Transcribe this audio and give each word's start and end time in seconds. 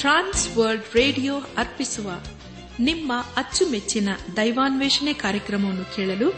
Trans 0.00 0.56
World 0.56 0.96
radio 0.96 1.34
ಅರ್ಪಿಸುವ 1.34 2.10
ನಿಮ್ಮ 2.80 3.12
ಅಚ್ಚುಮೆಚ್ಚಿನ 3.36 4.08
ದೈವಾನ್ವೇಷಣೆ 4.36 5.12
ಕಾರ್ಯಕ್ರಮವನ್ನು 5.12 5.96
ಕೇಳಲು 5.96 6.30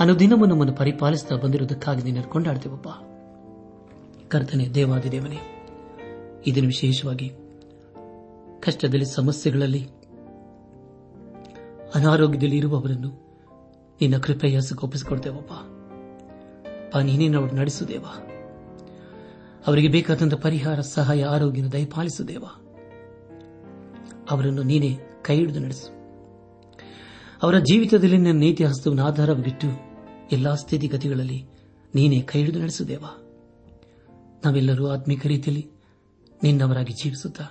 ಅನುದಿನವೂ 0.00 0.46
ನಮ್ಮನ್ನು 0.46 0.74
ಪರಿಪಾಲಿಸುತ್ತಾ 0.74 1.36
ಬಂದಿರುವುದಕ್ಕಾಗಿ 1.36 2.02
ನಿನ್ನನ್ನು 2.02 2.30
ಕೊಂಡಾಡ್ತೇವಪ್ಪ 2.30 2.88
ಕರ್ತನೆ, 4.28 4.68
ದೇವಾದಿ 4.68 5.12
ದೇವನೇ 5.12 5.38
ಇದನ್ನು 6.46 6.68
ವಿಶೇಷವಾಗಿ 6.68 7.32
ಕಷ್ಟದಲ್ಲಿ, 8.60 9.04
ಸಮಸ್ಯೆಗಳಲ್ಲಿ, 9.14 9.88
ಅನಾರೋಗ್ಯದಲ್ಲಿ 11.94 12.56
ಇರುವವರನ್ನು 12.56 13.10
ನಿನ್ನ 14.00 14.18
ಕೃಪೆಯ 14.18 14.58
ಒಪ್ಪಿಸಿಕೊಡ್ತೇವಪ್ಪ 14.82 15.52
ಪಾ 16.92 17.00
ಅವರು 17.36 17.54
ನಡೆಸುದೇವ 17.54 18.04
ಅವರಿಗೆ 19.66 19.88
ಬೇಕಾದಂತಹ 19.88 20.36
ಪರಿಹಾರ, 20.36 20.80
ಸಹಾಯ 20.80 21.24
ಆರೋಗ್ಯನ 21.24 21.66
ದಯಪಾಲಿಸುದೇವ 21.66 22.44
ಅವರನ್ನು 24.30 24.62
ನೀನೇ 24.62 24.98
ಕೈ 25.22 25.36
ಹಿಡಿದು 25.36 25.60
ನಡೆಸು. 25.60 25.88
ಅವರ 27.42 27.58
ಜೀವಿತದಲ್ಲಿ 27.58 28.18
ನನ್ನ 28.18 28.38
ನೀತಿ 28.38 28.64
ಹಸ್ತವನ್ನು, 28.64 29.04
ಆಧಾರವಾಗಿಟ್ಟು 29.04 29.85
ಎಲ್ಲಾ 30.32 30.54
ಸ್ಥಿತಿಗತಿಗಳಲ್ಲಿ 30.54 31.44
ನೀನೇ 31.94 32.22
ಕೈ 32.22 32.38
ಹಿಡಿದು 32.38 32.60
ನಡೆಸುದೇವಾ. 32.60 33.12
ನಾವೆಲ್ಲರೂ 34.44 34.88
ಆತ್ಮಿಕ 34.88 35.26
ರೀತಿಯಲ್ಲಿ 35.26 35.66
ನಿನ್ನವರಾಗಿ 36.42 36.92
ಜೀವಿಸುತ್ತಾ, 36.92 37.44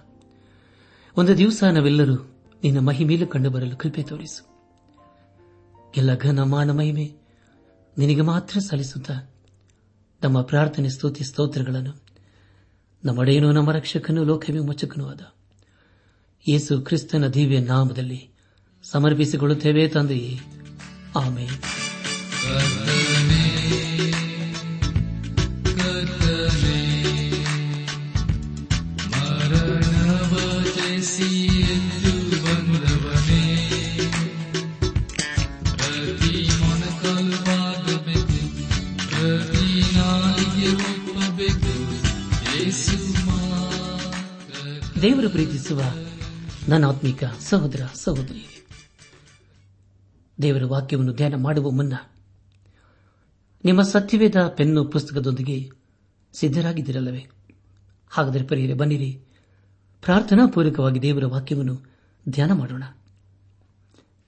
ಒಂದು 1.18 1.38
ದಿವಸ 1.38 1.64
ನಾವೆಲ್ಲರೂ 1.64 2.16
ನಿನ್ನ 2.64 2.80
ಮಹಿಮೇಲೆ 2.80 3.26
ಕಂಡು 3.26 3.50
ಬರಲು 3.50 3.76
ಕೃಪೆ 3.78 4.04
ತೋರಿಸು. 4.04 4.44
ಎಲ್ಲ 5.98 6.16
ಘನ 6.16 6.40
ಮಾನ 6.44 6.72
ಮಹಿಮೆ 6.72 7.14
ನಿನಗೆ 7.98 8.22
ಮಾತ್ರ 8.22 8.60
ಸಲ್ಲಿಸುತ್ತಾ, 8.60 9.36
ನಮ್ಮ 10.24 10.42
ಪ್ರಾರ್ಥನೆ, 10.42 10.90
ಸ್ತುತಿ, 10.90 11.24
ಸ್ತೋತ್ರಗಳನ್ನು 11.24 11.94
ನಮ್ಮಡೆಯನೂ 13.06 13.52
ನಮ್ಮ 13.52 13.72
ರಕ್ಷಕನು, 13.72 14.24
ಲೋಕವೇ 14.24 14.60
ಮುಚ್ಚಕನೂ 14.60 15.06
ಆದ 15.08 15.22
ಯೇಸು 16.50 16.82
ಕ್ರಿಸ್ತನ 16.82 17.28
ದಿವ್ಯ 17.28 17.60
ನಾಮದಲ್ಲಿ 17.60 18.30
ಸಮರ್ಪಿಸಿಕೊಳ್ಳುತ್ತೇವೆ 18.84 19.88
ತಂದೆಯೇ. 19.88 20.40
ಆಮೇಲೆ 21.16 21.85
ದೇವರು 45.02 45.30
ಪ್ರೀತಿಸುವ 45.30 45.82
ನನಾತ್ಮಿಕ 46.68 47.24
ಸಹೋದರ 47.50 47.82
ಸಹೋದರಿ. 47.96 48.66
ದೇವರ 50.42 50.64
ವಾಕ್ಯವನ್ನು 50.66 51.14
ಧ್ಯಾನ 51.14 51.36
ಮಾಡುವ 51.36 51.70
ಮುನ್ನ 51.70 52.15
ನಿಮ್ಮ 53.66 53.82
ಸತ್ಯವೇದ 53.82 54.48
ಪೆನ್ನು 54.48 54.86
ಪುಸ್ತಕದೊಂದಿಗೆ 54.86 55.70
ಸಿದ್ದರಾಗಿದ್ದಿರಲ್ಲವೇ 56.34 57.28
ಹಾಗಾದರೆ 58.10 58.44
ಪರಿಹರೆ 58.44 58.74
ಬನ್ನಿರಿ. 58.74 59.22
ಪ್ರಾರ್ಥನಾ 60.02 60.48
ಪೂರ್ವಕವಾಗಿ 60.48 61.02
ದೇವರ 61.02 61.26
ವಾಕ್ಯವನ್ನು 61.26 61.86
ಧ್ಯಾನ 62.30 62.52
ಮಾಡೋಣ. 62.52 62.84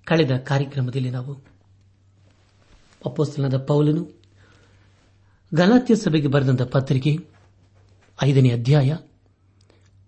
ಕಳೆದ 0.03 0.37
ಕಾರ್ಯಕ್ರಮದಲ್ಲಿ 0.37 1.09
ನಾವು 1.09 1.33
ಅಪ್ಪೋಸ್ತನಾದ 3.05 3.57
ಪೌಲನು 3.57 4.11
ಗಲಾತ್ಯ 5.53 5.95
ಸಭೆಗೆ 5.95 6.27
ಬರೆದಂತ 6.27 6.61
ಪತ್ರಿಕೆ 6.61 7.17
ಐದನೇ 8.23 8.49
ಅಧ್ಯಾಯ 8.49 8.97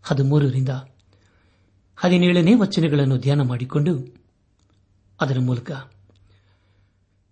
ಹದಿಮೂರರಿಂದ 0.04 0.70
ಹದಿನೇಳನೇ 1.96 2.54
ವಚನಗಳನ್ನು 2.54 3.18
ಧ್ಯಾನ 3.18 3.42
ಮಾಡಿಕೊಂಡು 3.42 4.16
ಅದರ 5.22 5.40
ಮೂಲಕ 5.40 5.72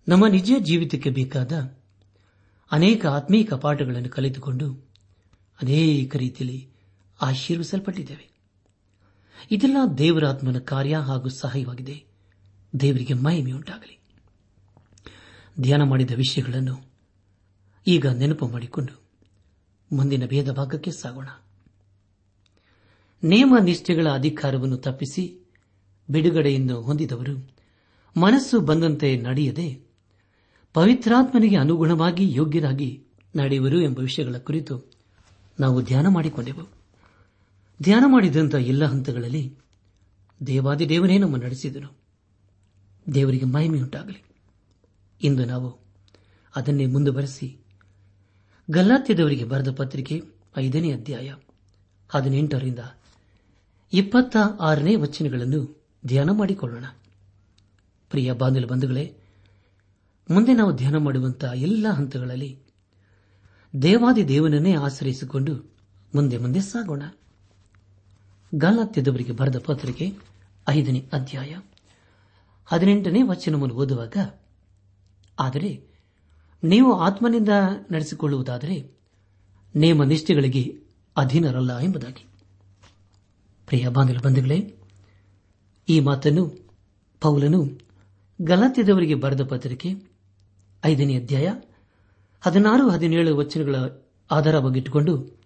ನಮ್ಮ 0.08 0.28
ನಿಜ 0.28 0.52
ಜೀವಿತಕ್ಕೆ 0.60 1.10
ಬೇಕಾದ 1.10 1.77
ಅನೇಕ 2.72 3.06
ಆತ್ಮೀಕ 3.06 3.54
ಪಾಠಗಳನ್ನು 3.54 4.10
ಕಲಿತುಕೊಂಡು 4.10 4.74
ಅನೇಕ 5.62 6.16
ರೀತಿಯಲ್ಲಿ 6.16 6.70
ಆಶೀರ್ವಿಸಲ್ಪಟ್ಟಿದ್ದೇವೆ. 7.22 8.30
ಇದೆಲ್ಲ 9.52 9.78
ದೇವರಾತ್ಮನ 9.98 10.60
ಕಾರ್ಯ 10.60 10.98
ಹಾಗೂ 10.98 11.30
ಸಹಾಯವಾಗಿದೆ. 11.30 12.04
ದೇವರಿಗೆ 12.80 13.14
ಮಹಿಮೆಯುಂಟಾಗಲಿ 13.14 14.00
ಧ್ಯಾನ 15.60 15.84
ಮಾಡಿದ 15.84 16.12
ವಿಷಯಗಳನ್ನು 16.12 16.82
ಈಗ 17.88 18.08
ನೆನಪು 18.08 18.48
ಮಾಡಿಕೊಂಡು 18.48 19.02
ಮುಂದಿನ 19.92 20.26
ಭೇದ 20.26 20.52
ಭಾಗಕ್ಕೆ 20.52 20.92
ಸಾಗೋಣ. 20.92 21.28
ನೇಮ 23.24 23.58
ನಿಷ್ಠೆಗಳ 23.64 24.08
ಅಧಿಕಾರವನ್ನು 24.10 24.78
ತಪ್ಪಿಸಿ 24.78 25.48
ಬಿಡುಗಡೆಯನ್ನು 26.10 26.82
ಹೊಂದಿದವರು 26.82 27.50
ಮನಸ್ಸು 28.20 28.60
ಬಂದಂತೆ 28.60 29.18
ನಡೆಯದೆ 29.18 29.87
ಪವಿತ್ರಾತ್ಮನಿಗೆ 30.78 31.56
ಅನುಗುಣವಾಗಿ 31.56 32.34
ಯೋಗ್ಯರಾಗಿ 32.34 33.04
ನಡೆಯುವರು 33.36 33.82
ಎಂಬ 33.82 34.00
ವಿಷಯಗಳ 34.00 34.38
ಕುರಿತು 34.38 34.92
ನಾವು 35.60 35.82
ಧ್ಯಾನ 35.82 36.08
ಮಾಡಿಕೊಂಡೆವು. 36.08 36.70
ಧ್ಯಾನ 37.82 38.04
ಮಾಡಿದಂಥ 38.08 38.56
ಎಲ್ಲ 38.56 38.86
ಹಂತಗಳಲ್ಲಿ 38.86 39.56
ದೇವಾದಿ 40.48 40.90
ದೇವನೇ 40.90 41.18
ನಮ್ಮ 41.18 41.38
ನಡೆಸಿದನು. 41.38 41.98
ದೇವರಿಗೆ 43.14 43.46
ಮಹಿಮೆಯುಂಟಾಗಲಿ. 43.46 44.24
ಇಂದು 45.22 45.46
ನಾವು 45.46 45.78
ಅದನ್ನೇ 46.56 46.86
ಮುಂದುವರೆಸಿ 46.86 47.58
ಗಲ್ಲಾತ್ಯದವರಿಗೆ 48.72 49.44
ಬರೆದ 49.44 49.72
ಪತ್ರಿಕೆ 49.72 50.24
ಐದನೇ 50.58 50.92
ಅಧ್ಯಾಯ 50.92 51.36
ಹದಿನೆಂಟರಿಂದ 52.10 52.80
ಇಪ್ಪತ್ತ 53.94 54.38
ಆರನೇ 54.62 54.96
ವಚನಗಳನ್ನು 54.96 55.86
ಧ್ಯಾನ 56.06 56.30
ಮಾಡಿಕೊಳ್ಳೋಣ. 56.32 56.86
ಪ್ರಿಯ 58.10 58.32
ಬಾಂಧವ 58.32 58.68
ಬಂಧುಗಳೇ 58.68 59.16
ಮುಂದೆ 60.30 60.54
ನಾವು 60.54 60.72
ಧ್ಯಾನ 60.76 60.98
ಮಾಡುವಂತಹ 60.98 61.52
ಎಲ್ಲ 61.56 61.88
ಹಂತಗಳಲ್ಲಿ 61.90 62.52
ದೇವಾದಿ 63.82 64.28
ದೇವನನ್ನೇ 64.28 64.74
ಆಶ್ರಯಿಸಿಕೊಂಡು 64.76 65.54
ಮುಂದೆ 66.16 66.38
ಮುಂದೆ 66.38 66.62
ಸಾಗೋಣ. 66.62 67.04
ಗಾಲಾತ್ಯದವರಿಗೆ 68.56 69.32
ಬರೆದ 69.32 69.58
ಪತ್ರಿಕೆ 69.66 70.06
ಐದನೇ 70.70 71.02
ಅಧ್ಯಾಯ 71.14 71.52
ಹದಿನೆಂಟನೇ 72.66 73.22
ವಚನವನ್ನು 73.22 73.76
ಓದುವಾಗ, 73.76 74.18
ಆದರೆ 75.40 75.72
ನೀವು 76.64 76.92
ಆತ್ಮನಿಂದ 77.00 77.50
ನಡೆಸಿಕೊಳ್ಳುವುದಾದರೆ 77.92 78.78
ನೇಮ 79.76 80.04
ನಿಷ್ಠೆಗಳಿಗೆ 80.04 80.64
ಅಧೀನರಲ್ಲ 81.18 81.78
ಎಂಬುದಾಗಿ. 81.78 82.26
ಪ್ರಿಯ 83.68 83.88
ಬಾಂಧವ 83.88 84.22
ಬಂಧುಗಳೇ, 84.24 84.60
ಈ 85.90 86.00
ಮಾತನ್ನು 86.00 86.46
ಪೌಲನು 87.22 87.62
ಗಲಾತ್ಯದವರಿಗೆ 88.40 89.16
ಬರೆದ 89.16 89.44
ಪತ್ರಿಕೆ 89.44 90.17
ಐದನೇ 90.86 91.16
ಅಧ್ಯಾಯ 91.16 91.54
ಹದಿನಾರು, 92.42 92.90
ಹದಿನೇಳು 92.90 93.38
ವಚನಗಳ 93.38 93.76
ಆಧಾರವಾಗಿಟ್ಟುಕೊಂಡು 94.32 95.42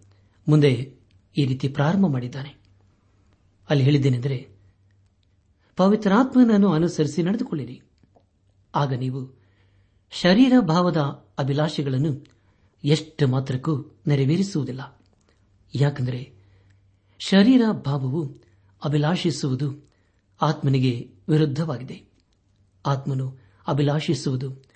ಮುಂದೆ 0.48 0.70
ಈ 1.38 1.46
ರೀತಿ 1.46 1.68
ಪ್ರಾರಂಭ 1.68 2.08
ಮಾಡಿದ್ದಾನೆ. 2.08 2.56
ಅಲ್ಲಿ 3.70 3.84
ಹೇಳಿದ್ದೇನೆಂದರೆ, 3.84 4.50
ಪವಿತ್ರಾತ್ಮನನ್ನು 5.76 6.72
ಅನುಸರಿಸಿ 6.72 7.24
ನಡೆದುಕೊಳ್ಳಿರಿ. 7.24 7.82
ಆಗ 8.76 8.94
ನೀವು 8.94 9.40
ಶರೀರ 10.12 10.54
ಭಾವದ 10.60 10.98
ಅಭಿಲಾಷೆಗಳನ್ನು 11.40 12.26
ಎಷ್ಟು 12.84 13.28
ಮಾತ್ರಕ್ಕೂ 13.28 14.02
ನೆರವೇರಿಸುವುದಿಲ್ಲ. 14.08 15.02
ಯಾಕೆಂದರೆ 15.76 16.34
ಶರೀರ 17.20 17.62
ಭಾವವು 17.86 18.42
ಅಭಿಲಾಷಿಸುವುದು 18.86 19.90
ಆತ್ಮನಿಗೆ 20.42 21.12
ವಿರುದ್ಧವಾಗಿದೆ. 21.30 22.04
ಆತ್ಮನು 22.86 23.38
ಅಭಿಲಾಷಿಸುವುದು 23.68 24.71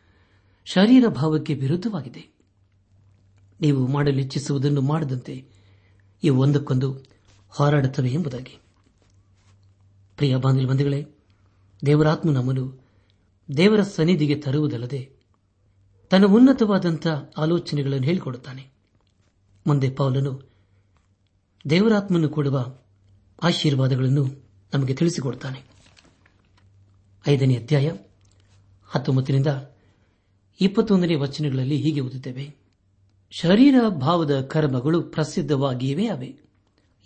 ಶರೀರ 0.65 1.07
ಭಾವಕ್ಕೆ 1.07 1.53
ವಿರುದ್ಧವಾಗಿದೆ. 1.53 2.35
ನೀವು 3.61 3.87
ಮಾಡಲು 3.87 4.19
ಇಚ್ಛಿಸುವುದನ್ನು 4.19 4.81
ಮಾಡದಂತೆ 4.81 5.45
ಇವು 6.23 6.41
ಒಂದಕ್ಕೊಂದು 6.41 7.03
ಹೋರಾಡುತ್ತವೆ 7.49 8.09
ಎಂಬುದಾಗಿ. 8.09 8.61
ಪ್ರಿಯ 10.15 10.35
ಬಂಧುಗಳೇ, 10.35 11.07
ದೇವರಾತ್ಮ 11.85 12.31
ನಮ್ಮನ್ನು 12.31 12.85
ದೇವರ 13.57 13.81
ಸನ್ನಿಧಿಗೆ 13.81 14.35
ತರುವುದಲ್ಲದೆ 14.35 15.09
ತನ್ನ 16.09 16.25
ಉನ್ನತವಾದಂಥ 16.25 17.07
ಆಲೋಚನೆಗಳನ್ನು 17.37 18.05
ಹೇಳಿಕೊಡುತ್ತಾನೆ. 18.05 18.67
ಮುಂದೆ 19.67 19.89
ಪೌಲನು 19.89 20.49
ದೇವರಾತ್ಮನ್ನು 21.69 22.29
ಕೊಡುವ 22.29 22.75
ಆಶೀರ್ವಾದಗಳನ್ನು 23.43 24.43
ನಮಗೆ 24.73 24.93
ತಿಳಿಸಿಕೊಡುತ್ತಾನೆ. 24.93 25.63
ಐದನೇ 27.27 27.55
ಅಧ್ಯಾಯ 27.55 27.91
ಹತ್ತೊಂಬತ್ತರಿಂದ 28.85 29.47
ಇಪ್ಪತ್ತೊಂದನೇ 30.61 31.15
ವಚನಗಳಲ್ಲಿ 31.15 31.77
ಹೀಗೆ 31.77 31.99
ಓದುತ್ತೇವೆ. 31.99 32.55
ಶರೀರ 33.31 33.75
ಭಾವದ 33.89 34.41
ಕರ್ಮಗಳು 34.41 35.01
ಪ್ರಸಿದ್ಧವಾಗಿಯೇ 35.01 36.07
ಅವೆ. 36.07 36.39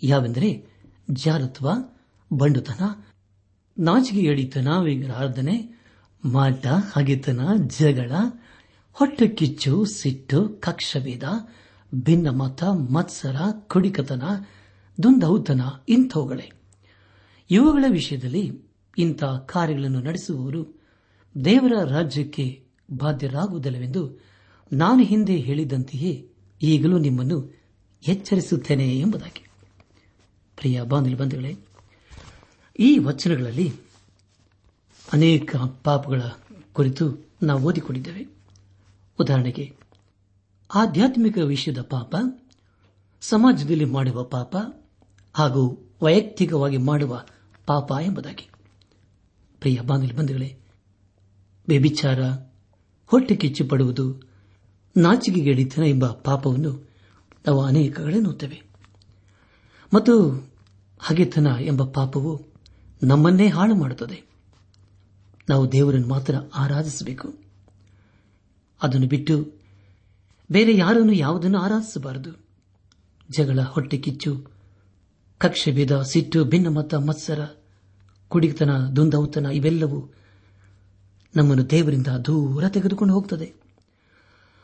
ಯಾವೆಂದರೆ 0.02 0.66
ಜಾರತ್ವ 1.10 1.70
ಬಂಡುತನ 2.32 3.04
ನಾಚಿಗೆ 3.78 4.20
ಎಡಿತನ 4.20 4.68
ವಿಗ್ರಹಾರ್ಧನೆ 4.84 5.80
ಮಾಟ, 6.24 6.66
ಹಗೆತನ, 6.66 7.40
ಜಗಳ, 7.78 8.12
ಹೊಟ್ಟೆ 8.92 9.28
ಕಿಚ್ಚು, 9.28 9.84
ಸಿಟ್ಟು, 9.84 10.48
ಕಕ್ಷಭೇದ 10.48 11.22
ಭಿನ್ನಮತ 11.94 12.64
ಮತ್ಸರ, 12.64 13.36
ಕುಡಿಕತನ, 13.66 14.22
ದುಂದೌತನ 15.02 15.60
ಇಂಥವುಗಳೇ. 15.88 16.52
ಇವುಗಳ 17.50 17.84
ವಿಷಯದಲ್ಲಿ 17.88 18.62
ಇಂಥ 18.98 19.24
ಕಾರ್ಯಗಳನ್ನು 19.24 20.00
ನಡೆಸುವವರು 20.00 20.80
ದೇವರ 21.44 21.84
ರಾಜ್ಯಕ್ಕೆ 21.84 22.69
ಬಾಧ್ಯರಾಗುವುದಿಲ್ಲವೆಂದು 22.92 24.20
ನಾನು 24.72 25.02
ಹಿಂದೆ 25.02 25.36
ಹೇಳಿದಂತೆಯೇ 25.36 26.28
ಈಗಲೂ 26.62 26.98
ನಿಮ್ಮನ್ನು 26.98 27.60
ಎಚ್ಚರಿಸುತ್ತೇನೆ 28.08 28.98
ಎಂಬುದಾಗಿ. 28.98 29.48
ಪ್ರಿಯ 30.56 30.82
ಬಂಧುಗಳೇ, 30.82 31.56
ಈ 32.78 32.98
ವಚನಗಳಲ್ಲಿ 32.98 33.72
ಅನೇಕ 35.12 35.56
ಪಾಪಗಳ 35.56 36.22
ಕುರಿತು 36.72 37.26
ನಾವು 37.42 37.62
ಓದಿಕೊಂಡಿದ್ದೇವೆ. 37.62 38.26
ಉದಾಹರಣೆಗೆ, 39.20 39.76
ಆಧ್ಯಾತ್ಮಿಕ 40.74 41.38
ವಿಷಯದ 41.38 41.80
ಪಾಪ, 41.80 42.16
ಸಮಾಜದಲ್ಲಿ 43.20 43.84
ಮಾಡುವ 43.84 44.24
ಪಾಪ, 44.24 44.56
ಹಾಗೂ 45.34 45.90
ವೈಯಕ್ತಿಕವಾಗಿ 46.02 46.76
ಮಾಡುವ 46.76 47.24
ಪಾಪ 47.66 47.92
ಎಂಬುದಾಗಿ. 48.02 48.48
ಪ್ರಿಯ 49.60 49.80
ಬಾಂಧವ್ಯ 49.80 50.14
ಬಂಧುಗಳೇ, 50.14 50.58
ವ್ಯಭಿಚಾರ 51.68 52.49
ಹೊಟ್ಟೆ 53.10 53.36
ಕಿಚ್ಚು 53.36 53.64
ಪಡುವುದು 53.64 54.30
ನಾಚಿಕೆಗೆಡಿತನ 54.96 55.82
ಎಂಬ 55.82 56.06
ಪಾಪವನ್ನು 56.06 56.88
ನಾವು 57.46 57.62
ಅನೇಕ 57.62 58.00
ಕಡೆ 58.00 58.20
ನೋಡುತ್ತೇವೆ 58.20 58.62
ಮತ್ತು 59.94 60.44
ಹಗೆತನ 60.98 61.46
ಎಂಬ 61.60 61.84
ಪಾಪವು 61.84 62.46
ನಮ್ಮನ್ನೇ 63.02 63.48
ಹಾಳು 63.48 63.74
ಮಾಡುತ್ತದೆ. 63.74 64.30
ನಾವು 65.48 65.72
ದೇವರನ್ನು 65.72 66.08
ಮಾತ್ರ 66.08 66.34
ಆರಾಧಿಸಬೇಕು. 66.54 67.34
ಅದನ್ನು 68.82 69.08
ಬಿಟ್ಟು 69.08 69.52
ಬೇರೆ 70.52 70.76
ಯಾರನ್ನು 70.76 71.12
ಯಾವುದನ್ನು 71.12 71.58
ಆರಾಧಿಸಬಾರದು. 71.58 72.44
ಜಗಳ, 73.30 73.60
ಹೊಟ್ಟೆ 73.60 73.98
ಕಿಚ್ಚು, 73.98 74.46
ಕಕ್ಷೆ 75.38 75.72
ಭೇದ, 75.72 76.02
ಸಿಟ್ಟು 76.02 76.44
ಭಿನ್ನಮತ 76.44 76.94
ಮತ್ಸರ, 76.94 77.48
ಕುಡಿತನ, 78.28 78.70
ದುಂದೌತನ 78.96 79.46
ಇವೆಲ್ಲವೂ 79.46 80.08
ನಮ್ಮನ್ನು 81.36 81.70
ದೇವರಿಂದ 81.70 82.06
ದೂರ 82.06 82.68
ತೆಗೆದುಕೊಂಡು 82.68 83.14
ಹೋಗುತ್ತದೆ 83.14 83.52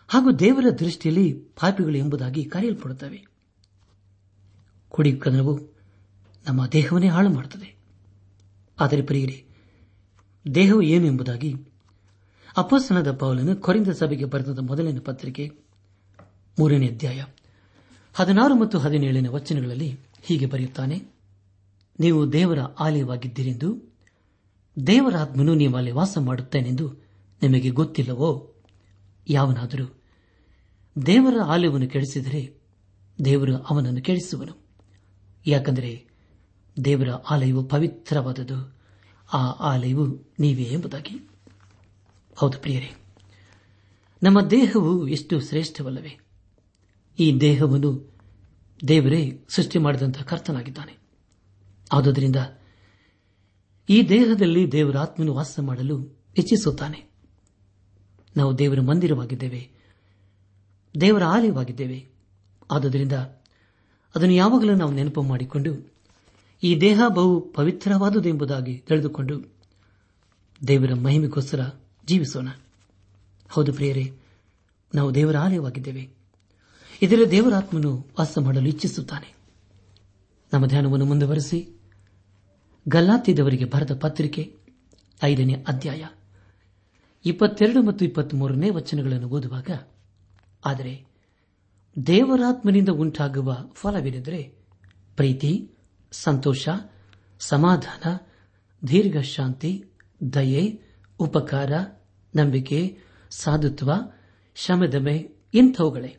ಹಾಗೂ 0.09 0.33
ದೇವರ 0.33 0.71
ದೃಷ್ಟಿಯಲ್ಲಿ 0.79 1.33
ಪಾಪಿಗಳು 1.33 1.97
ಎಂಬುದಾಗಿ 1.97 2.45
ಕರೆಯಲ್ಪಡುತ್ತವೆ. 2.45 3.27
ಕುಡಿಯುವ 4.89 5.59
ನಮ್ಮ 6.49 6.67
ದೇಹವನ್ನೇ 6.67 7.09
ಹಾಳು 7.09 7.31
ಮಾಡುತ್ತದೆ. 7.31 7.77
ಆದರೆ 8.81 9.03
ಪ್ರಿಯರಿ, 9.03 9.45
ದೇಹವು 10.55 10.83
ಏನು 10.83 11.07
ಎಂಬುದಾಗಿ 11.07 11.55
ಅಪಸ್ತನದ 12.57 13.13
ಪೌಲನು 13.13 13.57
ಕೊರಿಂದ 13.57 13.89
ಸಭೆಗೆ 13.89 14.25
ಬರೆದ 14.25 14.59
ಮೊದಲನೇ 14.59 14.99
ಪತ್ರಿಕೆ 14.99 15.51
ಮೂರನೇ 16.59 16.87
ಅಧ್ಯಾಯ 16.87 17.25
ಹದಿನಾರು 18.15 18.55
ಮತ್ತು 18.55 18.79
ಹದಿನೇಳನೇ 18.79 19.29
ವಚನಗಳಲ್ಲಿ 19.29 19.99
ಹೀಗೆ 20.23 20.47
ಬರೆಯುತ್ತಾನೆ, 20.47 21.03
ನೀವು 22.01 22.33
ದೇವರ 22.33 22.59
ಆಲಯವಾಗಿದ್ದೀರೆಂದು 22.61 23.86
ದೇವರಾತ್ಮನು 24.87 25.55
ನಿಮ್ಮಲ್ಲಿ 25.55 25.91
ವಾಸ 25.91 26.19
ಮಾಡುತ್ತೇನೆಂದು 26.19 26.93
ನಿಮಗೆ 27.43 27.71
ಗೊತ್ತಿಲ್ಲವೋ? 27.71 28.55
ಯಾವನಾದರೂ 29.29 29.95
ದೇವರ 31.07 31.43
ಆಲಯವನ್ನು 31.43 31.89
ಕೆಡಿಸಿದರೆ 31.89 32.55
ದೇವರು 33.25 33.57
ಅವನನ್ನು 33.57 34.03
ಕೆಡಿಸುವನು. 34.03 34.53
ಯಾಕೆಂದರೆ 35.47 36.07
ದೇವರ 36.85 37.11
ಆಲಯವು 37.11 37.65
ಪವಿತ್ರವಾದದು 37.65 38.77
ಆ 39.33 39.51
ಆಲಯವು 39.51 40.33
ನೀವೇ 40.39 40.63
ಎಂಬುದಾಗಿ. 40.63 41.31
ಹೌದು 42.37 42.59
ಪ್ರಿಯರೇ, 42.59 42.95
ನಮ್ಮ 44.23 44.41
ದೇಹವು 44.41 45.09
ಎಷ್ಟು 45.09 45.41
ಶ್ರೇಷ್ಠವಲ್ಲವೇ? 45.41 46.19
ಈ 47.19 47.39
ದೇಹವನ್ನು 47.41 48.15
ದೇವರೇ 48.89 49.45
ಸೃಷ್ಟಿ 49.49 49.79
ಮಾಡಿದಂತಹ 49.79 50.23
ಕರ್ತನಾಗಿದ್ದಾನೆ. 50.23 50.99
ಆದುದರಿಂದ 51.93 52.37
ಈ 53.89 54.09
ದೇಹದಲ್ಲಿ 54.09 54.73
ದೇವರ 54.73 54.99
ಆತ್ಮನು 54.99 55.35
ವಾಸ 55.35 55.61
ಮಾಡಲು 55.61 56.19
ಇಚ್ಛಿಸುತ್ತಾನೆ. 56.39 57.05
ನಾವು 58.37 58.59
ದೇವರ 58.59 58.81
ಮಂದಿರವಾಗಿದ್ದೇವೆ. 58.81 59.71
ದೇವರ 61.01 61.25
ಆಲಯವಾಗಿದ್ದೇವೆ. 61.25 62.07
ಆದುದರಿಂದ 62.71 63.13
ಅದನ್ನು 64.15 64.35
ಯಾವಾಗಲೂ 64.35 64.75
ನಾವು 64.75 64.93
ನೆನಪು 64.93 65.23
ಮಾಡಿಕೊಂಡು 65.23 65.93
ಈ 66.63 66.81
ದೇಹ 66.81 67.01
ಬಹು 67.09 67.41
ಪವಿತ್ರವಾದುದು 67.41 68.29
ಎಂಬುದಾಗಿ 68.29 68.79
ತಿಳಿದುಕೊಂಡು 68.79 69.41
ದೇವರ 70.69 70.95
ಮಹಿಮೆಗೋಸ್ಕರ 70.95 71.61
ಜೀವಿಸೋಣ. 72.07 72.49
ಹೌದು 73.49 73.73
ಪ್ರಿಯರೇ, 73.73 74.13
ನಾವು 74.95 75.15
ದೇವರ 75.15 75.37
ಆಲಯವಾಗಿದ್ದೇವೆ. 75.37 76.11
ಇದರ 77.03 77.19
ದೇವರಾತ್ಮನು 77.31 77.97
ವಾಸ 78.19 78.39
ಮಾಡಲು 78.39 78.69
ಇಚ್ಛಿಸುತ್ತಾನೆ. 78.69 79.37
ನಮ್ಮ 80.53 80.67
ಧ್ಯಾನವನ್ನು 80.67 81.05
ಮುಂದುವರೆಸಿ 81.05 81.76
ಗಲ್ಲಾತಿದವರಿಗೆ 82.89 83.65
ಬರೆದ 83.65 83.99
ಪತ್ರಿಕೆ 83.99 84.57
ಐದನೇ 85.25 85.65
ಅಧ್ಯಾಯ 85.69 86.07
ಇಪ್ಪತ್ತೆರಡು 87.25 87.83
ಮತ್ತು 87.83 88.05
ಇಪ್ಪತ್ಮೂರನೇ 88.05 88.71
ವಚನಗಳನ್ನು 88.71 89.29
ಓದುವಾಗ, 89.29 89.71
ಆದರೆ 90.67 91.07
ದೇವರಾತ್ಮನಿಂದ 92.07 92.89
ಉಂಟಾಗುವ 92.89 93.57
ಫಲವೇನೆಂದರೆ 93.75 94.55
ಪ್ರೀತಿ, 95.17 95.71
ಸಂತೋಷ, 96.13 96.69
ಸಮಾಧಾನ, 97.41 98.17
ದೀರ್ಘಶಾಂತಿ, 98.89 99.85
ದಯೆ, 100.35 100.83
ಉಪಕಾರ, 101.19 101.73
ನಂಬಿಕೆ, 102.37 102.99
ಸಾಧುತ್ವ 103.31 103.93
ಶಮದಮೆ 104.55 105.31
ಇಂಥವುಗಳೇ. 105.55 106.17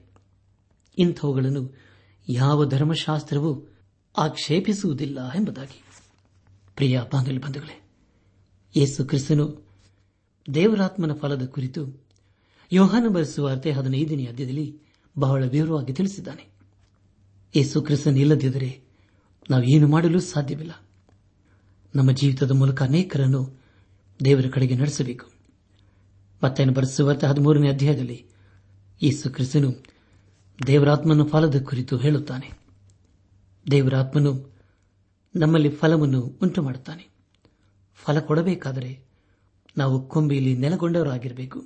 ಇಂಥವುಗಳನ್ನು 0.97 1.77
ಯಾವ 2.29 2.69
ಧರ್ಮಶಾಸ್ತ್ರವೂ 2.69 3.75
ಆಕ್ಷೇಪಿಸುವುದಿಲ್ಲ 4.17 5.31
ಎಂಬುದಾಗಿ. 5.35 5.86
ಪ್ರಿಯ 6.77 7.01
ಬಾಂಧವ್ಯ 7.13 7.37
ಬಂಧುಗಳೇ, 7.37 7.89
ಯೇಸು 8.75 9.05
ಕ್ರಿಸ್ತನು 9.05 9.67
ದೇವರಾತ್ಮನ 10.53 11.13
ಫಲದ 11.13 11.45
ಕುರಿತು 11.45 12.05
ಯೋಹಾನ 12.71 13.07
ಬರೆಸುವಾರ್ತೆ 13.07 13.71
ಹದಿನೈದನೇ 13.71 14.25
ಅಧ್ಯದಲ್ಲಿ 14.25 14.79
ಬಹಳ 15.19 15.45
ವಿವರವಾಗಿ 15.45 15.93
ತಿಳಿಸಿದ್ದಾನೆ. 15.93 16.47
ಯೇಸು 17.55 17.81
ಕ್ರಿಸ್ತನ್ 17.81 18.17
ಇಲ್ಲದಿದ್ದರೆ 18.17 18.81
ನಾವು 19.49 19.63
ಏನು 19.63 19.87
ಮಾಡಲು 19.87 20.19
ಸಾಧ್ಯವಿಲ್ಲ. 20.19 20.71
ನಮ್ಮ 21.95 22.11
ಜೀವಿತದ 22.11 22.51
ಮೂಲಕ 22.51 22.83
ಅನೇಕರನ್ನು 22.83 23.61
ದೇವರ 24.25 24.45
ಕಡೆಗೆ 24.51 24.75
ನಡೆಸಬೇಕು. 24.75 25.31
ಮತ್ತೆ 26.43 26.65
ಬರೆಸುವಾರ್ತೆ 26.65 27.27
ಹದಿಮೂರನೇ 27.27 27.69
ಅಧ್ಯಾಯದಲ್ಲಿ 27.69 28.25
ಯೇಸು 29.03 29.29
ಕ್ರಿಸ್ತನು 29.29 29.73
ದೇವರಾತ್ಮನ 30.67 31.23
ಫಲದ 31.23 31.61
ಕುರಿತು 31.63 31.97
ಹೇಳುತ್ತಾನೆ. 31.97 32.51
ದೇವರಾತ್ಮನು 33.71 34.56
ನಮ್ಮಲ್ಲಿ 35.35 35.69
ಫಲವನ್ನು 35.69 36.21
ಉಂಟು 36.21 36.61
ಮಾಡುತ್ತಾನೆ 36.61 37.07
ಫಲ 37.95 38.19
ಕೊಡಬೇಕಾದರೆ 38.19 39.05
ನಾವು 39.77 40.07
ಕೊಂಬೆಯಲ್ಲಿ 40.07 40.57
ನೆಲೆಗೊಂಡವರಾಗಿರಬೇಕು. 40.57 41.65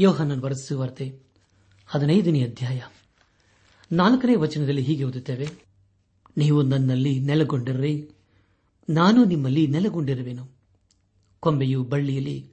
ಯೋಹನನ್ 0.00 0.40
ಬರೆಸುವಾರ್ತೆ 0.40 1.20
ಹದಿನೈದನೇ 1.86 2.44
ಅಧ್ಯಾಯ. 2.44 2.80
ನಾಲ್ಕನೇ 3.92 4.34
ವಚನದಲ್ಲಿ 4.34 4.82
ಹೀಗೆ 4.82 5.04
ಓದುತ್ತೇವೆ, 5.04 5.48
ನೀವು 6.36 6.62
ನನ್ನಲ್ಲಿ 6.62 7.20
ನೆಲೆಗೊಂಡಿರ್ರಿ 7.20 8.10
ನಾನು 8.88 9.24
ನಿಮ್ಮಲ್ಲಿ 9.24 9.66
ನೆಲೆಗೊಂಡಿರುವೆನು. 9.66 10.48
ಕೊಂಬೆಯು 11.40 11.84
ಬಳ್ಳಿಯಲ್ಲಿ 11.84 12.50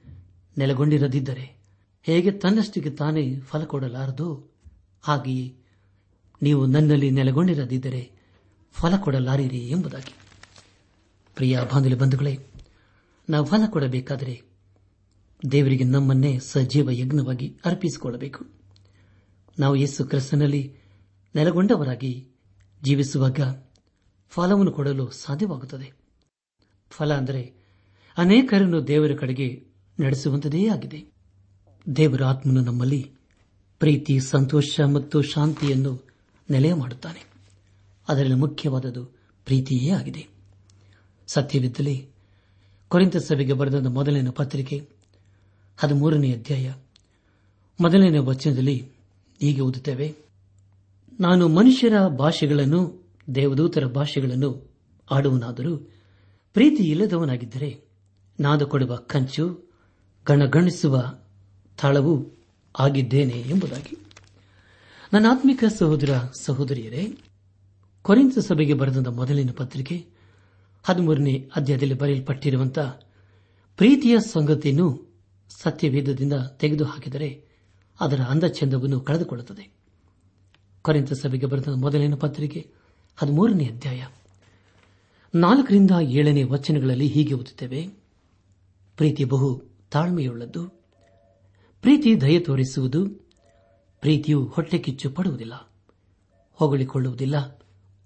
ನೆಲೆಗೊಂಡಿರದಿದ್ದರೆ 0.58 1.56
ಹೇಗೆ 2.02 2.30
ತನ್ನಷ್ಟಿಗೆ 2.30 2.90
ತಾನೇ 2.90 3.40
ಫಲ 3.40 3.64
ಕೊಡಲಾರದು? 3.64 4.50
ಹಾಗೆಯೇ 5.02 5.54
ನೀವು 6.42 6.66
ನನ್ನಲ್ಲಿ 6.66 7.10
ನೆಲೆಗೊಂಡಿರದಿದ್ದರೆ 7.10 8.11
ಫಲ 8.72 8.96
ಕೊಡಲಾರಿರಿ 8.96 9.58
ಎಂಬುದಾಗಿ. 9.58 10.14
ಪ್ರಿಯ 11.34 11.60
ಬಾಂಧವ್ಯ 11.72 11.94
ಬಂಧುಗಳೇ, 11.94 12.38
ನಾವು 13.30 13.46
ಫಲ 13.46 13.66
ಕೊಡಬೇಕಾದರೆ 13.70 14.42
ದೇವರಿಗೆ 15.52 15.84
ನಮ್ಮನ್ನೇ 15.84 16.38
ಸಜೀವ 16.38 16.90
ಯಜ್ಞವಾಗಿ 16.90 17.60
ಅರ್ಪಿಸಿಕೊಳ್ಳಬೇಕು. 17.64 18.46
ನಾವು 19.58 19.76
ಯೇಸು 19.76 20.04
ಕ್ರಿಸ್ತನಲ್ಲಿ 20.04 20.76
ನೆಲೆಗೊಂಡವರಾಗಿ 21.34 22.28
ಜೀವಿಸುವಾಗ 22.82 23.64
ಫಲವನ್ನು 24.28 24.72
ಕೊಡಲು 24.72 25.10
ಸಾಧ್ಯವಾಗುತ್ತದೆ. 25.10 25.92
ಫಲ 26.90 27.14
ಅಂದರೆ 27.14 27.54
ಅನೇಕರನ್ನು 28.16 28.86
ದೇವರ 28.86 29.10
ಕಡೆಗೆ 29.14 29.66
ನಡೆಸುವಂತದೇ 30.00 30.68
ಆಗಿದೆ. 30.68 31.12
ದೇವರ 31.96 32.24
ಆತ್ಮನು 32.24 32.60
ನಮ್ಮಲ್ಲಿ 32.60 33.14
ಪ್ರೀತಿ, 33.78 34.20
ಸಂತೋಷ 34.20 34.80
ಮತ್ತು 34.80 35.22
ಶಾಂತಿಯನ್ನು 35.22 36.08
ನೆಲೆ 36.50 36.72
ಮಾಡುತ್ತಾನೆ 36.72 37.31
ಅದರಲ್ಲಿ 38.08 38.34
ಮುಖ್ಯವಾದದ್ದು 38.34 39.04
ಪ್ರೀತಿಯೇ 39.44 39.90
ಆಗಿದೆ. 39.90 40.28
ಸತ್ಯವಿದ್ದಲ್ಲಿ 41.26 42.08
ಕೊರಿಂತ 42.88 43.16
ಸಭೆಗೆ 43.16 43.52
ಬರೆದ 43.52 43.86
ಮೊದಲನೇ 43.86 44.30
ಪತ್ರಿಕೆ 44.30 44.88
ಹದಿಮೂರನೇ 45.78 46.32
ಅಧ್ಯಾಯ 46.32 46.72
ಮೊದಲನೇ 47.80 48.18
ವಚನದಲ್ಲಿ 48.18 48.88
ಹೀಗೆ 49.40 49.60
ಓದುತ್ತೇವೆ. 49.60 50.16
ನಾನು 51.20 51.48
ಮನುಷ್ಯರ 51.48 52.06
ಭಾಷೆಗಳನ್ನು, 52.06 53.02
ದೇವದೂತರ 53.34 53.86
ಭಾಷೆಗಳನ್ನು 53.86 54.70
ಆಡುವನಾದರೂ 55.10 55.76
ಪ್ರೀತಿ 56.54 56.82
ಇಲ್ಲದವನಾಗಿದ್ದರೆ 56.82 57.80
ನಾದು 58.40 58.66
ಕೊಡುವ 58.66 58.96
ಕಂಚು 58.96 59.72
ಗಣಗಣಿಸುವ 60.26 61.14
ತಾಳವೂ 61.78 62.38
ಆಗಿದ್ದೇನೆ 62.78 63.40
ಎಂಬುದಾಗಿ. 63.40 63.96
ನನ್ನ 65.12 65.26
ಆತ್ಮಿಕ 65.30 65.64
ಸಹೋದರ 65.78 66.18
ಸಹೋದರಿಯರೇ 66.40 67.18
ಕೊರಿಂತ 68.02 68.38
ಸಭೆಗೆ 68.38 68.74
ಬರೆದ 68.74 69.06
ಮೊದಲಿನ 69.06 69.50
ಪತ್ರಿಕೆ 69.56 70.06
ಹದಿಮೂರನೇ 70.82 71.50
ಅಧ್ಯಾಯದಲ್ಲಿ 71.56 71.94
ಬರೆಯಲ್ಪಟ್ಟಿರುವಂತಹ 71.94 73.00
ಪ್ರೀತಿಯ 73.76 74.20
ಸಂಗತಿಯನ್ನು 74.20 75.12
ಸತ್ಯವೇದದಿಂದ 75.48 76.32
ತೆಗೆದುಹಾಕಿದರೆ 76.32 77.44
ಅದರ 78.00 78.20
ಅಂದಚಂದವನ್ನು 78.20 79.00
ಕಳೆದುಕೊಳ್ಳುತ್ತದೆ. 79.00 79.74
ಕೊರೆಂತ 80.82 81.12
ಸಭೆಗೆ 81.12 81.46
ಬರೆದ 81.46 81.68
ಮೊದಲಿನ 81.68 82.14
ಪತ್ರಿಕೆ 82.14 82.70
ಹದಿಮೂರನೇ 83.16 83.64
ಅಧ್ಯಾಯ. 83.64 84.06
ನಾಲ್ಕರಿಂದ 85.34 85.90
ಏಳನೇ 86.00 86.42
ವಚನಗಳಲ್ಲಿ 86.42 87.06
ಹೀಗೆ 87.06 87.34
ಓದುತ್ತೇವೆ. 87.34 87.88
ಪ್ರೀತಿ 88.96 89.24
ಬಹು 89.24 89.62
ತಾಳ್ಮೆಯುಳ್ಳದ್ದು. 89.90 90.68
ಪ್ರೀತಿ 91.82 92.20
ದಯ 92.20 92.40
ತೋರಿಸುವುದು. 92.40 93.06
ಪ್ರೀತಿಯು 94.00 94.44
ಹೊಟ್ಟೆ 94.44 94.78
ಕಿಚ್ಚು 94.78 95.10
ಪಡುವುದಿಲ್ಲ. 95.10 95.72
ಹೊಗಳಿಕೊಳ್ಳುವುದಿಲ್ಲ. 96.52 97.61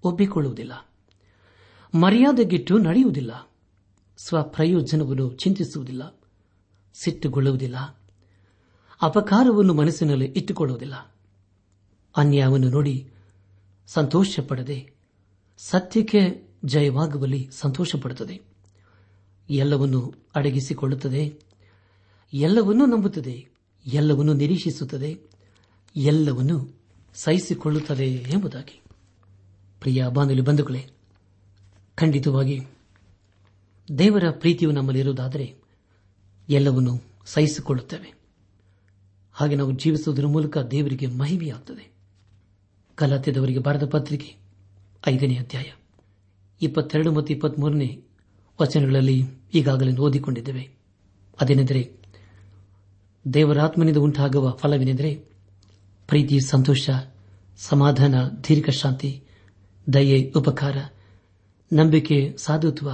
ಒಬ್ಬಿಕೊಳ್ಳುವುದಿಲ್ಲ 0.07 0.89
ಮರ್ಯಾದೆಗಿಟ್ಟು 1.95 2.79
ನಡೆಯುವುದಿಲ್ಲ. 2.79 3.51
ಸ್ವಪ್ರಯೋಜನವನ್ನು 4.19 5.33
ಚಿಂತಿಸುವುದಿಲ್ಲ. 5.33 6.21
ಸಿಟ್ಟುಗೊಳ್ಳುವುದಿಲ್ಲ. 6.95 8.01
ಅಪಕಾರವನ್ನು 9.03 9.75
ಮನಸ್ಸಿನಲ್ಲಿ 9.75 10.25
ಇಟ್ಟುಕೊಳ್ಳುವುದಿಲ್ಲ. 10.25 11.15
ಅನ್ಯಾಯವನ್ನು 12.17 12.69
ನೋಡಿ 12.69 13.11
ಸಂತೋಷಪಡದೆ 13.87 14.91
ಸತ್ಯಕ್ಕೆ 15.59 16.49
ಜಯವಾಗುವಲ್ಲಿ 16.65 17.49
ಸಂತೋಷಪಡುತ್ತದೆ. 17.53 18.41
ಎಲ್ಲವನ್ನು 19.51 20.15
ಅಡಗಿಸಿಕೊಳ್ಳುತ್ತದೆ. 20.35 21.41
ಎಲ್ಲವನ್ನೂ 22.35 22.87
ನಂಬುತ್ತದೆ. 22.87 23.49
ಎಲ್ಲವನ್ನೂ 23.87 24.33
ನಿರೀಕ್ಷಿಸುತ್ತದೆ. 24.33 25.21
ಎಲ್ಲವನ್ನೂ 25.97 26.81
ಸಹಿಸಿಕೊಳ್ಳುತ್ತದೆ 27.15 28.13
ಎಂಬುದಾಗಿ. 28.13 28.81
ಪ್ರಿಯ 29.87 30.05
ಬಾಂಧವ್ಯ 30.09 30.41
ಬಂಧುಗಳೇ, 30.41 30.87
ಖಂಡಿತವಾಗಿ 31.95 32.61
ದೇವರ 33.99 34.25
ಪ್ರೀತಿಯು 34.31 34.71
ನಮ್ಮಲ್ಲಿರುವುದಾದರೆ 34.71 35.55
ಎಲ್ಲವನ್ನು 36.49 37.03
ಸಹಿಸಿಕೊಳ್ಳುತ್ತೇವೆ. 37.27 38.15
ಹಾಗೆ 39.33 39.55
ನಾವು 39.55 39.73
ಜೀವಿಸುವುದರ 39.73 40.27
ಮೂಲಕ 40.27 40.59
ದೇವರಿಗೆ 40.59 41.07
ಮಹಿಮೆಯಾಗುತ್ತದೆ 41.07 41.93
ಕಲಾತ್ಯದವರಿಗೆ 42.95 43.59
ಬರೆದ 43.59 43.87
ಪತ್ರಿಕೆ 43.87 44.37
ಐದನೇ 45.09 45.37
ಅಧ್ಯಾಯ, 45.37 45.65
ಇಪ್ಪತ್ತೆರಡು 46.63 47.13
ಮತ್ತು 47.13 47.35
ಇಪ್ಪತ್ಮೂರನೇ 47.35 48.01
ವಚನಗಳಲ್ಲಿ 48.63 49.23
ಈಗಾಗಲೇ 49.55 49.97
ಓದಿಕೊಂಡಿದ್ದೇವೆ. 49.97 50.69
ಅದೇನೆಂದರೆ, 51.41 51.93
ದೇವರಾತ್ಮನಿಂದ 53.35 53.97
ಉಂಟಾಗುವ 53.97 54.51
ಫಲವೇನೆಂದರೆ, 54.51 55.15
ಪ್ರೀತಿ, 56.09 56.41
ಸಂತೋಷ, 56.41 56.91
ಸಮಾಧಾನ 57.57 58.15
ದೀರ್ಘ 58.49 58.71
ಶಾಂತಿ 58.71 59.23
ದಯೆ, 59.93 60.33
ಉಪಕಾರ, 60.37 60.77
ನಂಬಿಕೆ, 61.73 62.37
ಸಾಧುತ್ವ 62.39 62.91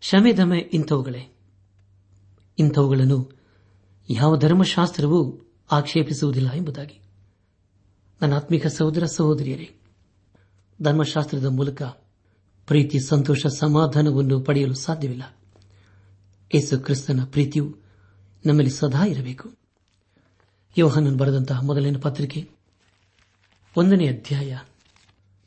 ಶಮೆದಮೆ 0.00 0.58
ಇಂಥವುಗಳೇ. 0.58 1.34
ಇಂಥವುಗಳನ್ನು 2.58 3.30
ಯಾವ 4.10 4.38
ಧರ್ಮಶಾಸ್ತ್ರವೂ 4.38 5.50
ಆಕ್ಷೇಪಿಸುವುದಿಲ್ಲ 5.72 6.52
ಎಂಬುದಾಗಿ. 6.52 7.00
ನನ್ನ 8.22 8.34
ಆತ್ಮಿಕ 8.34 8.66
ಸಹೋದರ 8.66 9.04
ಸಹೋದರಿಯರೇ, 9.04 9.74
ಧರ್ಮಶಾಸ್ತ್ರದ 10.82 11.46
ಮೂಲಕ 11.46 11.82
ಪ್ರೀತಿ, 12.66 13.00
ಸಂತೋಷ, 13.00 13.46
ಸಮಾಧಾನವನ್ನು 13.46 14.40
ಪಡೆಯಲು 14.40 14.74
ಸಾಧ್ಯವಿಲ್ಲ. 14.74 15.36
ಯೇಸು 16.54 16.78
ಕ್ರಿಸ್ತನ 16.78 17.24
ಪ್ರೀತಿಯು 17.24 17.76
ನಮ್ಮಲ್ಲಿ 18.46 18.70
ಸದಾ 18.70 19.06
ಇರಬೇಕು. 19.06 19.50
ಯೋಹನನ್ 20.78 21.18
ಬರೆದಂತಹ 21.18 21.60
ಮೊದಲಿನ 21.62 21.98
ಪತ್ರಿಕೆ 21.98 22.50
ಒಂದನೇ 23.76 24.08
ಅಧ್ಯಾಯ 24.08 24.58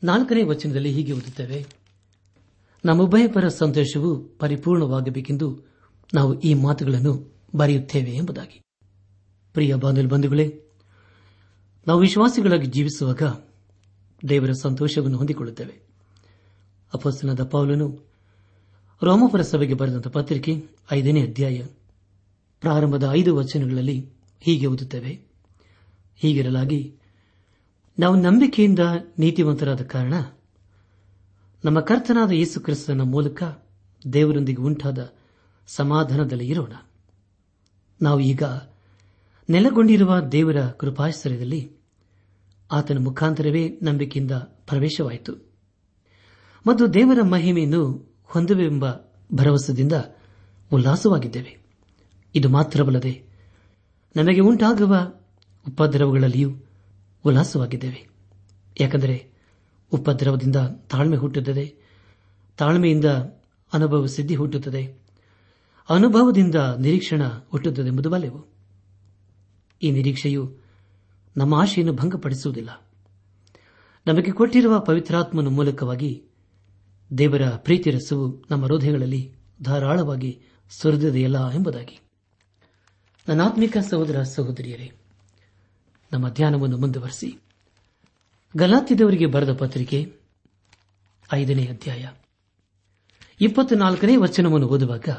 ನಾಲ್ಕನೇ 0.04 0.44
ವಚನದಲ್ಲಿ 0.44 0.92
ಹೀಗೆ 0.92 1.12
ಓದುತ್ತೇವೆ. 1.12 1.66
ನಮ್ಮ 2.86 3.08
ಪರ 3.08 3.48
ಸಂತೋಷವು 3.48 4.38
ಪರಿಪೂರ್ಣವಾಗಬೇಕೆಂದು 4.38 5.64
ನಾವು 6.14 6.40
ಈ 6.40 6.54
ಮಾತುಗಳನ್ನು 6.54 7.34
ಬರೆಯುತ್ತೇವೆ 7.56 8.12
ಎಂಬುದಾಗಿ. 8.12 8.62
ಪ್ರಿಯ 9.54 9.76
ಬಂಧುಗಳೇ, 9.76 10.62
ನಾವು 11.88 12.00
ವಿಶ್ವಾಸಿಗಳಾಗಿ 12.00 12.66
ಜೀವಿಸುವಾಗ 12.66 13.22
ದೇವರ 14.30 14.52
ಸಂತೋಷವನ್ನು 14.52 15.18
ಹೊಂದಿಕೊಳ್ಳುತ್ತೇವೆ. 15.18 15.86
ಅಪಸ್ತನದ 16.94 17.44
ಪೌಲನು 17.44 18.06
ರೋಮಪುರ 19.04 19.42
ಸಭೆಗೆ 19.42 19.74
ಬರೆದಂತಹ 19.74 20.10
ಪತ್ರಿಕೆ 20.10 20.64
ಐದನೇ 20.92 21.22
ಅಧ್ಯಾಯ 21.22 21.66
ಪ್ರಾರಂಭದ 22.62 23.10
ಐದು 23.12 23.36
ವಚನಗಳಲ್ಲಿ 23.36 24.10
ಹೀಗೆ 24.42 24.66
ಓದುತ್ತೇವೆ. 24.66 25.20
ಹೀಗಿರಲಾಗಿ 26.16 26.96
ನಾವು 28.00 28.16
ನಂಬಿಕೆಯಿಂದ 28.16 28.80
ನೀತಿವಂತರಾದ 29.20 29.82
ಕಾರಣ 29.82 30.14
ನಮ್ಮ 31.66 31.80
ಕರ್ತನಾದ 31.80 32.32
ಯೇಸು 32.32 32.60
ಕ್ರಿಸ್ತನ 32.60 33.02
ಮೂಲಕ 33.02 33.44
ದೇವರೊಂದಿಗೆ 34.14 34.62
ಉಂಟಾದ 34.62 35.14
ಸಮಾಧಾನದಲ್ಲಿ 35.68 36.48
ಇರೋಣ. 36.48 36.74
ನಾವು 38.02 38.20
ಈಗ 38.20 38.44
ನೆಲೆಗೊಂಡಿರುವ 39.50 40.20
ದೇವರ 40.20 40.68
ಕೃಪಾಶ್ರಯದಲ್ಲಿ 40.68 41.72
ಆತನ 42.72 42.98
ಮುಖಾಂತರವೇ 42.98 43.80
ನಂಬಿಕೆಯಿಂದ 43.84 44.32
ಪ್ರವೇಶವಾಯಿತು. 44.32 45.34
ಮತ್ತು 46.68 46.94
ದೇವರ 46.94 47.22
ಮಹಿಮೆಯನ್ನು 47.22 48.14
ಹೊಂದುವೆಂಬ 48.26 48.92
ಭರವಸೆಯಿಂದ 49.34 49.94
ಉಲ್ಲಾಸವಾಗಿದ್ದೇವೆ. 50.74 51.58
ಇದು 52.36 52.50
ಮಾತ್ರವಲ್ಲದೆ 52.50 53.24
ನಮಗೆ 54.16 54.40
ಉಂಟಾಗುವ 54.40 54.96
ಉಪದ್ರವಗಳಲ್ಲಿಯೂ 55.68 56.65
ಉಲ್ಲಾಸವಾಗಿದ್ದೇವೆ. 57.26 58.10
ಯಾಕೆಂದರೆ 58.80 59.32
ಉಪದ್ರವದಿಂದ 59.92 60.56
ತಾಳ್ಮೆ 60.90 61.18
ಹುಟ್ಟುತ್ತದೆ. 61.18 61.76
ತಾಳ್ಮೆಯಿಂದ 62.58 63.06
ಅನುಭವ 63.74 64.06
ಸಿದ್ಧಿ 64.06 64.36
ಹುಟ್ಟುತ್ತದೆ. 64.36 65.06
ಅನುಭವದಿಂದ 65.90 66.56
ನಿರೀಕ್ಷಣ 66.56 67.28
ಹುಟ್ಟುತ್ತದೆ 67.28 67.88
ಎಂಬುದು 67.88 68.10
ಬಲೆವು 68.10 68.46
ಈ 69.84 69.92
ನಿರೀಕ್ಷೆಯು 69.92 70.58
ನಮ್ಮ 71.38 71.54
ಆಶೆಯನ್ನು 71.54 71.94
ಭಂಗಪಡಿಸುವುದಿಲ್ಲ. 71.94 72.88
ನಮಗೆ 74.08 74.32
ಕೊಟ್ಟಿರುವ 74.32 74.80
ಪವಿತ್ರಾತ್ಮನ 74.80 75.48
ಮೂಲಕವಾಗಿ 75.48 76.24
ದೇವರ 77.18 77.50
ಪ್ರೀತಿ 77.50 77.92
ರಸವು 77.92 78.46
ನಮ್ಮ 78.52 78.66
ಹೃದಯಗಳಲ್ಲಿ 78.66 79.34
ಧಾರಾಳವಾಗಿ 79.64 80.42
ಸುರಿದಿದೆಯಲ್ಲ 80.70 81.52
ಎಂಬುದಾಗಿ. 81.52 82.00
ನನ್ನಾತ್ಮಿಕ 83.28 83.78
ಸಹೋದರ 83.78 84.24
ಸಹೋದರಿಯರೇ 84.24 84.92
ನಮ್ಮ 86.16 86.30
ಧ್ಯಾನವನ್ನು 86.30 86.78
ಮುಂದುವರೆಸಿ. 86.78 87.40
ಗಲಾತ್ಯದವರಿಗೆ 88.58 89.26
ಬರೆದ 89.26 89.54
ಪತ್ರಿಕೆ 89.54 90.14
ಐದನೇ 91.34 91.66
ಅಧ್ಯಾಯ. 91.66 92.08
ಇಪ್ಪತ್ನಾಲ್ಕನೇ 93.42 94.16
ವಚನವನ್ನು 94.16 94.68
ಓದುವಾಗ, 94.68 95.10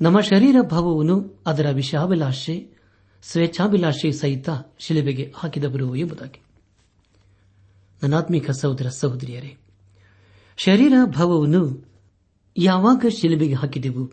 ನಮ್ಮ 0.00 0.20
ಶರೀರ 0.20 0.56
ಭಾವವನ್ನು 0.70 1.42
ಅದರ 1.46 1.70
ವಿಷಾಭಿಲಾಷೆ, 1.70 2.70
ಸ್ವೇಚ್ಛಾಭಿಲಾಷೆ 3.22 4.12
ಸಹಿತ 4.12 4.48
ಶಿಲೆಬೆಗೆ 4.78 5.32
ಹಾಕಿದವರು 5.36 5.96
ಎಂಬುದಾಗಿ. 5.96 6.40
ನನಾತ್ಮಿಕ 8.02 8.50
ಸಹೋದರ 8.50 8.88
ಸಹೋದರಿಯರೇ, 8.88 9.56
ಶರೀರ 10.56 10.92
ಭಾವವನ್ನು 11.04 11.88
ಯಾವಾಗ 12.56 13.04
ಶಿಲುಬೆಗೆ 13.08 13.54
ಹಾಕಿದೆವು? 13.54 14.06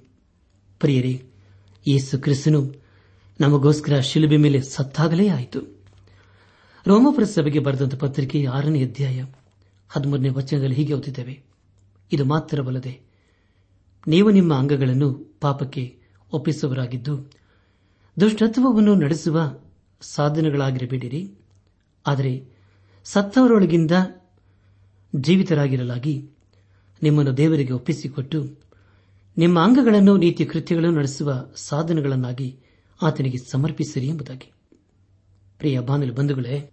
ಪ್ರಿಯರೇ, 0.80 1.24
ಯೇಸು 1.88 2.20
ಕ್ರಿಸ್ತನು 2.20 2.85
ನಮಗೋಸ್ಕರ 3.40 4.00
ಶಿಲುಬೆ 4.00 4.38
ಮೇಲೆ 4.38 4.62
ಸತ್ತಾಗಲೇ 4.62 5.28
ಆಯಿತು. 5.28 5.60
ರೋಮಪುರ 6.86 7.24
ಸಭೆಗೆ 7.24 7.60
ಬರೆದಂತ 7.60 7.96
ಪತ್ರಿಕೆ 7.96 8.40
ಆರನೇ 8.48 8.82
ಅಧ್ಯಾಯ 8.84 9.20
ಹದಿಮೂರನೇ 9.92 10.30
ವಚನದಲ್ಲಿ 10.30 10.76
ಹೀಗೆ 10.76 10.94
ಓದಿದ್ದೇವೆ 10.94 11.36
ಇದು 12.12 12.26
ಮಾತ್ರವಲ್ಲದೆ, 12.26 12.94
ನೀವು 14.08 14.30
ನಿಮ್ಮ 14.30 14.52
ಅಂಗಗಳನ್ನು 14.54 15.10
ಪಾಪಕ್ಕೆ 15.42 15.84
ಒಪ್ಪಿಸುವರಾಗಿದ್ದು 16.32 17.16
ದುಷ್ಟತ್ವವನ್ನು 18.18 18.96
ನಡೆಸುವ 18.96 19.38
ಸಾಧನಗಳಾಗಿರಬೇಡಿರಿ. 20.02 21.22
ಆದರೆ 22.06 22.34
ಸತ್ತವರೊಳಗಿಂದ 23.06 23.92
ಜೀವಿತರಾಗಿರಲಾಗಿ 25.14 26.16
ನಿಮ್ಮನ್ನು 27.02 27.38
ದೇವರಿಗೆ 27.38 27.74
ಒಪ್ಪಿಸಿಕೊಟ್ಟು 27.74 28.40
ನಿಮ್ಮ 29.38 29.60
ಅಂಗಗಳನ್ನು 29.60 30.14
ನೀತಿ 30.18 30.46
ಕೃತ್ಯಗಳನ್ನು 30.46 30.98
ನಡೆಸುವ 30.98 31.32
ಸಾಧನಗಳನ್ನಾಗಿ 31.56 32.50
ಆತನಿಗೆ 33.02 33.38
ಸಮರ್ಪಿಸಿರಿ 33.38 34.08
ಎಂಬುದಾಗಿ. 34.08 34.52
ಪ್ರಿಯ 35.58 35.80
ಬಾನಲು 35.80 36.14
ಬಂಧುಗಳೇ 36.14 36.72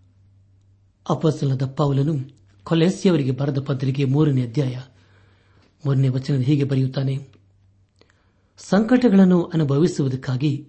ಅಪಸಲದ 1.09 1.67
ಪೌಲನು 1.67 2.31
ಕೊಲೆಸಿಯವರಿಗೆ 2.65 3.31
ಬರೆದ 3.31 3.59
ಪತ್ರಿಕೆ 3.59 4.05
ಮೂರನೇ 4.05 4.43
ಅಧ್ಯಾಯ 4.43 4.81
ಮೂರನೇ 5.87 6.09
ವಚನದ 6.09 6.41
ಹೀಗೆ 6.41 6.65
ಬರೆಯುತ್ತಾನೆ, 6.65 7.29
ಸಂಕಟಗಳನ್ನು 8.59 9.43
ಅನುಭವಿಸುವುದಕ್ಕಾಗಿ 9.43 10.69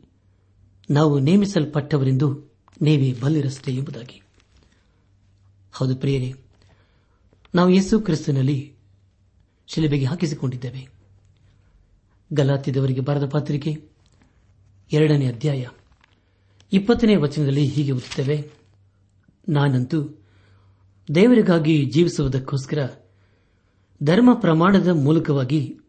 ನಾವು 0.90 1.20
ನೇಮಿಸಲ್ಪಟ್ಟವರೆಂದು 1.20 2.54
ನೀವೇ 2.82 3.14
ಬಲ್ಲಿರಷ್ಟೇ 3.14 3.76
ಎಂಬುದಾಗಿ. 3.76 4.22
ಹೌದು 5.74 5.96
ಪ್ರಿಯರೇ, 5.96 6.34
ನಾವು 7.56 7.70
ಯೇಸು 7.70 8.00
ಕ್ರಿಸ್ತನಲ್ಲಿ 8.00 8.76
ಶಿಲೆಬೆಗೆ 9.68 10.06
ಹಾಕಿಸಿಕೊಂಡಿದ್ದೇವೆ. 10.06 10.88
ಗಲಾತಿದವರಿಗೆ 12.34 13.02
ಬರೆದ 13.02 13.30
ಪತ್ರಿಕೆ 13.30 13.93
ಎರಡನೇ 14.92 15.28
ಅಧ್ಯಾಯ. 15.28 15.68
ಇಪ್ಪತ್ತನೇ 16.74 17.16
ವಚನದಲ್ಲಿ 17.16 17.66
ಹೀಗೆ 17.68 17.92
ಓದುತ್ತೇವೆ. 17.92 18.52
ನಾನಂತೂ 19.50 20.10
ದೇವರಿಗಾಗಿ 21.16 21.86
ಜೀವಿಸುವುದಕ್ಕೋಸ್ಕರ 21.86 22.90
ಧರ್ಮ 24.04 24.34
ಪ್ರಮಾಣದ 24.34 24.88
ಮೂಲಕವಾಗಿ 24.88 25.80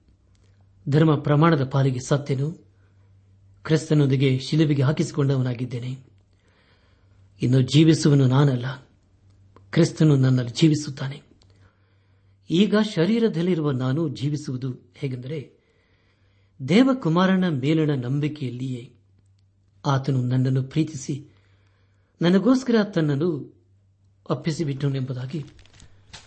ಧರ್ಮ 0.88 1.14
ಪ್ರಮಾಣದ 1.14 1.64
ಪಾಲಿಗೆ 1.64 1.98
ಸತ್ಯನು 2.06 2.52
ಕ್ರಿಸ್ತನೊಂದಿಗೆ 3.64 4.38
ಶಿಲುಬೆಗೆ 4.38 4.82
ಹಾಕಿಸಿಕೊಂಡವನಾಗಿದ್ದೇನೆ. 4.82 5.98
ಇನ್ನು 7.42 7.60
ಜೀವಿಸುವನು 7.60 8.26
ನಾನಲ್ಲ. 8.26 8.88
ಕ್ರಿಸ್ತನು 9.70 10.16
ನನ್ನಲ್ಲಿ 10.16 10.52
ಜೀವಿಸುತ್ತಾನೆ. 10.52 11.22
ಈಗ 12.50 12.74
ಶರೀರದಲ್ಲಿರುವ 12.94 13.70
ನಾನು 13.70 14.08
ಜೀವಿಸುವುದು 14.08 14.92
ಹೇಗೆಂದರೆ 14.94 15.53
ದೇವಕುಮಾರನ 16.68 17.44
ಮೇಲಣ 17.48 17.90
ನಂಬಿಕೆಯಲ್ಲಿಯೇ 18.02 18.92
ಆತನು 19.86 20.22
ನನ್ನನ್ನು 20.22 20.62
ಪ್ರೀತಿಸಿ 20.62 21.24
ನನಗೋಸ್ಕರ 22.22 22.82
ತನ್ನನ್ನು 22.84 23.54
ಅಪ್ಪಿಸಿಬಿಟ್ಟನೆಂಬುದಾಗಿ 24.30 25.44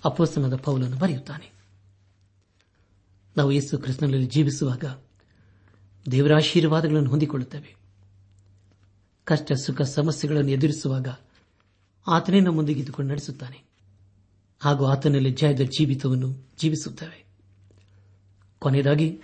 ಅಪ್ಪಸ್ತನದ 0.05 0.55
ಪೌಲನ್ನು 0.55 0.97
ಬರೆಯುತ್ತಾನೆ. 0.97 1.51
ನಾವು 3.37 3.51
ಯೇಸು 3.51 3.77
ಕೃಷ್ಣನಲ್ಲಿ 3.77 4.25
ಜೀವಿಸುವಾಗ 4.25 4.83
ದೇವರ 6.11 6.33
ಆಶೀರ್ವಾದಗಳನ್ನು 6.35 7.09
ಹೊಂದಿಕೊಳ್ಳುತ್ತೇವೆ. 7.09 7.75
ಕಷ್ಟ, 9.23 9.51
ಸುಖ, 9.53 9.81
ಸಮಸ್ಯೆಗಳನ್ನು 9.81 10.51
ಎದುರಿಸುವಾಗ 10.51 11.07
ಆತನೇ 12.07 12.39
ನಮ್ಮೊಂದಿಗೆ 12.39 12.79
ಇದ್ದುಕೊಂಡು 12.79 13.11
ನಡೆಸುತ್ತಾನೆ. 13.11 13.63
ಹಾಗೂ 14.59 14.85
ಆತನಲ್ಲಿ 14.85 15.31
ಜಯದ 15.31 15.61
ಜೀವಿತವನ್ನು 15.61 16.47
ಜೀವಿಸುತ್ತೇವೆ. 16.57 17.25
ಕೊನೆಯದಾಗಿ 18.59 19.21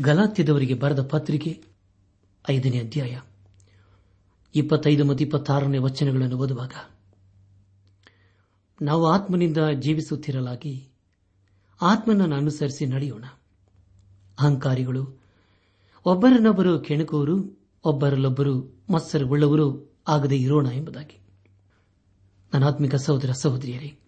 ಗಲಾತ್ಯದವರಿಗೆ 0.00 0.74
ಬರೆದ 0.74 1.00
ಪತ್ರಿಕೆ 1.00 1.64
ಐದನೇ 2.50 2.78
ಅಧ್ಯಾಯ, 2.78 3.20
ಇಪ್ಪತ್ತೈದು 4.54 5.04
ಮತ್ತು 5.04 5.24
ಇಪ್ಪತ್ತಾರನೇ 5.24 5.78
ವಚನಗಳನ್ನು 5.78 6.36
ಓದುವಾಗ, 6.36 6.72
ನಾವು 8.82 9.06
ಆತ್ಮನಿಂದ 9.06 9.56
ಜೀವಿಸುತ್ತಿರಲಾಗಿ 9.80 10.88
ಆತ್ಮನನ್ನು 11.82 12.36
ಅನುಸರಿಸಿ 12.36 12.86
ನಡೆಯೋಣ. 12.86 13.24
ಅಹಂಕಾರಿಗಳು, 14.38 15.20
ಒಬ್ಬರನ್ನೊಬ್ಬರು 16.04 16.78
ಕೆಣಕುವರು, 16.78 17.60
ಒಬ್ಬರಲ್ಲೊಬ್ಬರು 17.84 18.84
ಮತ್ಸರವುಳ್ಳವರು 18.90 19.96
ಆಗದೆ 20.08 20.36
ಇರೋಣ 20.36 20.66
ಎಂಬುದಾಗಿ. 20.66 21.18
ನನಾತ್ಮಿಕ 22.54 22.94
ಸಹೋದರ 22.94 23.32
ಸಹೋದರಿಯರೇ, 23.32 23.98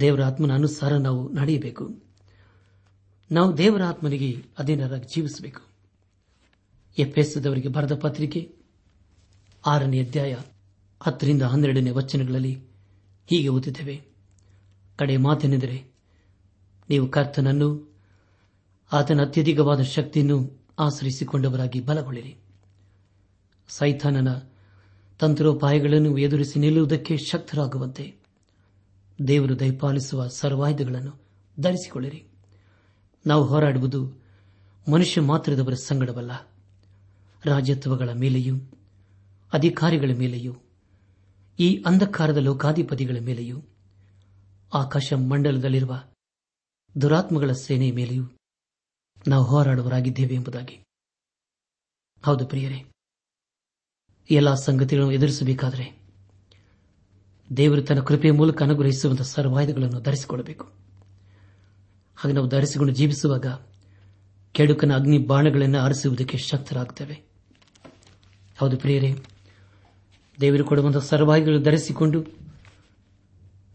ದೇವರ 0.00 0.22
ಆತ್ಮನ 0.22 0.52
ಅನುಸಾರ 0.52 0.96
ನಾವು 0.96 1.32
ನಡೆಯಬೇಕು. 1.32 2.09
ನಾವು 3.32 3.58
ದೇವರ 3.58 3.82
ಆತ್ಮನಿಗೆ 3.82 4.44
ಅಧೀನರಾಗಿ 4.58 5.06
ಜೀವಿಸಬೇಕು. 5.14 5.62
ಎಫ್ಎಸ್ದವರಿಗೆ 6.98 7.68
ಬರೆದ 7.68 7.94
ಪತ್ರಿಕೆ 7.94 8.52
ಆರನೇ 9.66 10.04
ಅಧ್ಯಾಯ 10.04 10.36
ಹತ್ತರಿಂದ 11.02 11.42
ಹನ್ನೆರಡನೇ 11.42 11.90
ವಚನಗಳಲ್ಲಿ 11.90 12.54
ಹೀಗೆ 13.26 13.48
ಓದಿದ್ದೇವೆ 13.48 14.02
ಕಡೆ 14.96 15.16
ಮಾತೆನೆಂದರೆ 15.16 15.84
ನೀವು 16.90 17.08
ಕರ್ತನನ್ನು, 17.08 17.94
ಆತನ 18.92 19.20
ಅತ್ಯಧಿಕವಾದ 19.22 19.80
ಶಕ್ತಿಯನ್ನು 19.80 20.66
ಆಶ್ರಯಿಸಿಕೊಂಡವರಾಗಿ 20.78 21.80
ಬಲಗೊಳ್ಳಿರಿ. 21.80 22.36
ಸೈಥಾನನ 23.68 24.40
ತಂತ್ರೋಪಾಯಗಳನ್ನು 25.18 26.18
ಎದುರಿಸಿ 26.18 26.58
ನಿಲ್ಲುವುದಕ್ಕೆ 26.58 27.16
ಶಕ್ತರಾಗುವಂತೆ 27.16 28.14
ದೇವರು 29.28 29.60
ದಯಪಾಲಿಸುವ 29.60 30.28
ಸರ್ವಾಯುಧಗಳನ್ನು 30.28 31.22
ಧರಿಸಿಕೊಳ್ಳಿರಿ. 31.60 32.29
ನಾವು 33.26 33.44
ಹೋರಾಡುವುದು 33.44 34.06
ಮನುಷ್ಯ 34.92 35.20
ಮಾತ್ರದವರ 35.20 35.74
ಸಂಗಡವಲ್ಲ. 35.74 36.32
ರಾಜ್ಯತ್ವಗಳ 37.44 38.12
ಮೇಲೆಯೂ, 38.12 38.56
ಅಧಿಕಾರಿಗಳ 39.52 40.14
ಮೇಲೆಯೂ, 40.18 40.56
ಈ 41.58 41.82
ಅಂಧಕಾರದ 41.82 42.36
ಲೋಕಾಧಿಪತಿಗಳ 42.36 43.16
ಮೇಲೆಯೂ, 43.20 43.62
ಆಕಾಶ 44.74 45.12
ಮಂಡಲದಲ್ಲಿರುವ 45.12 46.02
ದುರಾತ್ಮಗಳ 47.00 47.52
ಸೇನೆಯ 47.52 47.92
ಮೇಲೆಯೂ 47.92 48.24
ನಾವು 49.28 49.44
ಹೋರಾಡುವರಾಗಿದ್ದೇವೆ 49.44 50.34
ಎಂಬುದಾಗಿ. 50.34 50.84
ಹೌದು 52.24 52.46
ಪ್ರಿಯರೇ, 52.46 52.84
ಎಲ್ಲ 54.30 54.54
ಸಂಗತಿಗಳನ್ನು 54.54 55.12
ಎದುರಿಸಬೇಕಾದರೆ 55.12 56.00
ದೇವರು 57.56 57.82
ತನ್ನ 57.82 58.00
ಕೃಪೆಯ 58.00 58.30
ಮೂಲಕ 58.30 58.62
ಅನುಗ್ರಹಿಸುವಂತಹ 58.62 59.24
ಸರ್ವಾಯುಧಗಳನ್ನು 59.24 60.00
ಧರಿಸಿಕೊಳ್ಳಬೇಕು. 60.00 60.89
ಹಾಗೆ 62.16 62.34
ನಾವು 62.34 62.48
ಧರಿಸಿಕೊಂಡು 62.48 62.92
ಜೀವಿಸುವಾಗ 62.92 63.46
ಕೆಡುಕನ 64.52 64.94
ಅಗ್ನಿ 64.94 65.18
ಬಾಣಗಳನ್ನು 65.18 65.78
ಆರಿಸುವುದಕ್ಕೆ 65.78 66.38
ಶಕ್ತರಾಗುತ್ತೇವೆ 66.38 67.30
ಹೌದು 68.58 68.76
ಪ್ರಿಯರೇ, 68.76 69.14
ದೇವರು 70.40 70.64
ಕೊಡುವಂತಹ 70.64 70.98
ಸರ್ವಾಯುಗಳನ್ನು 70.98 71.64
ಧರಿಸಿಕೊಂಡು 71.64 72.22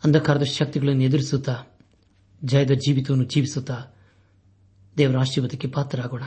ಅಂಧಕಾರದ 0.03 0.43
ಶಕ್ತಿಗಳನ್ನು 0.43 1.03
ಎದುರಿಸುತ್ತಾ, 1.03 1.63
ಜಯದ 2.43 2.71
ಜೀವಿತವನ್ನು 2.71 3.25
ಜೀವಿಸುತ್ತಾ 3.25 3.85
ದೇವರ 4.97 5.17
ಆಶೀರ್ವಾದಕ್ಕೆ 5.17 5.67
ಪಾತ್ರರಾಗೋಣ. 5.67 6.23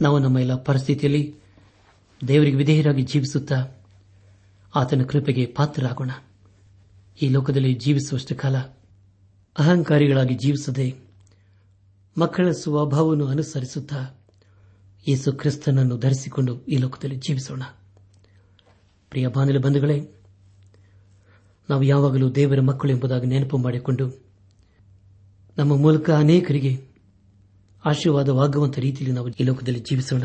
ನಾವು 0.00 0.18
ನಮ್ಮ 0.18 0.38
ಎಲ್ಲ 0.38 0.54
ಪರಿಸ್ಥಿತಿಯಲ್ಲಿ 0.54 1.34
ದೇವರಿಗೆ 2.28 2.56
ವಿಧೇಯರಾಗಿ 2.56 3.02
ಜೀವಿಸುತ್ತಾ 3.02 3.68
ಆತನ 4.74 5.02
ಕೃಪೆಗೆ 5.02 5.46
ಪಾತ್ರರಾಗೋಣ. 5.46 6.10
ಈ 7.22 7.28
ಲೋಕದಲ್ಲಿ 7.28 7.74
ಜೀವಿಸುವಷ್ಟು 7.74 8.34
ಕಾಲ 8.34 8.56
ಅಹಂಕಾರಿಗಳಾಗಿ 9.58 10.34
ಜೀವಿಸದೆ 10.34 10.94
ಮಕ್ಕಳ 12.18 12.50
ಸ್ವಭಾವವನ್ನು 12.50 13.26
ಅನುಸರಿಸುತ್ತಾ 13.26 14.20
ಯೇಸು 15.08 15.32
ಕ್ರಿಸ್ತನನ್ನು 15.32 15.98
ಧರಿಸಿಕೊಂಡು 15.98 16.64
ಈ 16.64 16.76
ಲೋಕದಲ್ಲಿ 16.76 17.16
ಜೀವಿಸೋಣ. 17.16 17.62
ಪ್ರಿಯ 19.10 19.28
ಬಾನಲಿ 19.28 19.58
ಬಂಧುಗಳೇ, 19.58 20.08
ನಾವು 21.70 21.82
ಯಾವಾಗಲೂ 21.82 22.30
ದೇವರ 22.30 22.60
ಮಕ್ಕಳು 22.60 22.92
ಎಂಬುದಾಗಿ 22.92 23.26
ನೆನಪು 23.26 23.58
ಮಾಡಿಕೊಂಡು 23.58 24.24
ನಮ್ಮ 25.58 25.76
ಮೂಲಕ 25.76 26.10
ಅನೇಕರಿಗೆ 26.10 26.86
ಆಶೀರ್ವಾದವಾಗುವಂತಹ 27.84 28.80
ರೀತಿಯಲ್ಲಿ 28.80 29.16
ನಾವು 29.16 29.28
ಈ 29.28 29.42
ಲೋಕದಲ್ಲಿ 29.42 29.80
ಜೀವಿಸೋಣ. 29.80 30.22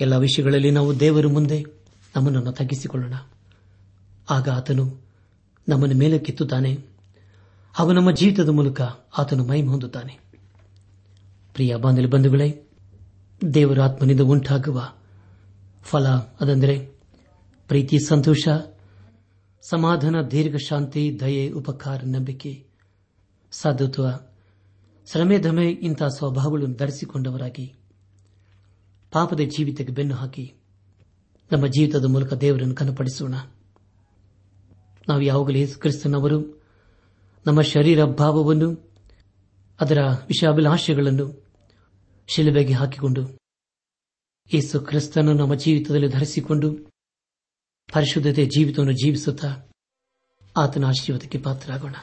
ಎಲ್ಲ 0.00 0.16
ವಿಷಯಗಳಲ್ಲಿ 0.16 0.70
ನಾವು 0.70 1.00
ದೇವರ 1.00 1.26
ಮುಂದೆ 1.26 1.64
ನಮ್ಮನ್ನು 2.16 2.52
ತಗ್ಗಿಸಿಕೊಳ್ಳೋಣ. 2.52 3.14
ಆಗ 4.30 4.48
ಆತನು 4.48 5.00
ನಮ್ಮನ್ನು 5.68 5.96
ಮೇಲೆ 5.96 6.18
ಕಿತ್ತುತ್ತಾನೆ. 6.18 6.91
ಹಾಗೂ 7.74 7.92
ನಮ್ಮ 7.92 8.10
ಜೀವಿತದ 8.10 8.48
ಮೂಲಕ 8.48 8.80
ಆತನು 9.18 9.44
ಮಹಿಮೆ 9.44 9.68
ಹೊಂದುತ್ತಾನೆ. 9.68 10.18
ಪ್ರಿಯ 11.52 11.76
ಬಾಂಧವ 11.76 12.08
ಬಂಧುಗಳೇ, 12.08 12.68
ದೇವರ 13.54 13.80
ಆತ್ಮನಿಂದ 13.80 14.20
ಉಂಟಾಗುವ 14.20 14.92
ಫಲ 15.82 16.08
ಅದಂದರೆ 16.08 16.78
ಪ್ರೀತಿ, 17.68 17.98
ಸಂತೋಷ, 17.98 18.48
ಸಮಾಧಾನ, 19.62 20.22
ದೀರ್ಘ 20.30 20.56
ಶಾಂತಿ, 20.56 21.20
ದಯೆ, 21.20 21.50
ಉಪಕಾರ, 21.50 22.00
ನಂಬಿಕೆ 22.04 22.66
ಸಾಧುತ್ವ 23.52 24.08
ಶ್ರಮೆ 25.12 25.70
ಇಂತಹ 25.70 26.08
ಸ್ವಭಾವಗಳನ್ನು 26.08 26.76
ಧರಿಸಿಕೊಂಡವರಾಗಿ 26.76 27.74
ಪಾಪದ 29.12 29.40
ಜೀವಿತಕ್ಕೆ 29.40 29.92
ಬೆನ್ನು 29.92 30.14
ಹಾಕಿ 30.14 30.54
ನಮ್ಮ 31.52 31.66
ಜೀವಿತದ 31.66 32.04
ಮೂಲಕ 32.04 32.32
ದೇವರನ್ನು 32.32 32.74
ಕನಪಡಿಸೋಣ. 32.74 33.34
ನಾವು 35.08 35.22
ಯಾವಾಗಲೂ 35.22 35.80
ಕ್ರಿಸ್ತನವರು 35.80 36.61
ನಮ್ಮ 37.46 37.60
ಶರೀರ 37.60 38.04
ಭಾವವನ್ನು, 38.04 38.94
ಅದರ 39.80 39.98
ವಿಷಾಭಿಲಾಷೆಗಳನ್ನು 40.02 41.46
ಶಿಲುಬೆಗೆ 42.26 42.72
ಹಾಕಿಕೊಂಡು, 42.72 43.38
ಯೇಸು 44.54 44.80
ಕ್ರಿಸ್ತನು 44.80 45.32
ನಮ್ಮ 45.32 45.54
ಜೀವಿತದಲ್ಲಿ 45.54 46.08
ಧರಿಸಿಕೊಂಡು, 46.08 46.72
ಪರಿಶುದ್ಧತೆ 47.92 48.46
ಜೀವಿತವನ್ನು 48.46 48.92
ಜೀವಿಸುತ್ತಾ 48.92 49.70
ಆತನ 50.56 50.84
ಆಶೀರ್ವಾದಕ್ಕೆ 50.84 51.38
ಪಾತ್ರರಾಗೋಣ. 51.38 51.94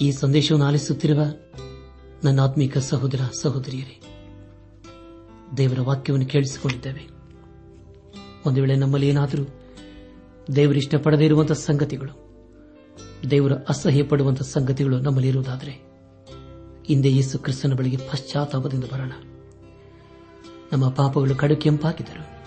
ಈ 0.00 0.12
ಸಂದೇಶವನ್ನು 0.12 0.66
ಆಲಿಸುತ್ತಿರುವ 0.66 1.20
ನನ್ನ 2.24 2.40
ಆತ್ಮೀಕ 2.40 2.78
ಸಹೋದರ 2.78 3.20
ಸಹೋದರಿಯರೇ, 3.40 4.00
ದೇವರ 5.56 5.80
ವಾಕ್ಯವನ್ನು 5.80 6.26
ಕೇಳಿಸಿಕೊಂಡಿದ್ದೇವೆ. 6.26 7.08
ಒಂದು 8.46 8.60
ವೇಳೆ 8.60 8.76
ನಮ್ಮಲ್ಲಿ 8.76 9.08
ಏನಾದರೂ 9.08 9.44
ದೇವರು 10.56 10.76
ಇಷ್ಟಪಡದೇ 10.76 11.24
ಇರುವಂತಹ 11.24 11.54
ಸಂಗತಿಗಳು 11.54 12.29
ದೇವರ 13.30 13.52
ಅಸಹ್ಯ 13.68 14.02
ಪಡುವಂತಹ 14.02 14.44
ಸಂಗತಿಗಳು 14.44 15.00
ನಮ್ಮಲ್ಲಿರುವುದಾದರೆ 15.00 15.90
ಹಿಂದೆ 16.86 17.08
ಯೇಸು 17.08 17.38
ಕ್ರಿಸ್ತನ 17.38 17.74
ಬಳಿಗೆ 17.74 17.96
ಪಶ್ಚಾತ್ತಾಪದಿಂದ 17.96 18.84
ಬರೋಣ. 18.84 19.12
ನಮ್ಮ 20.72 20.88
ಪಾಪಗಳು 20.88 21.36
ಕಡು 21.36 21.56
ಕೆಂಪಾಗಿದ್ದರು. 21.56 22.40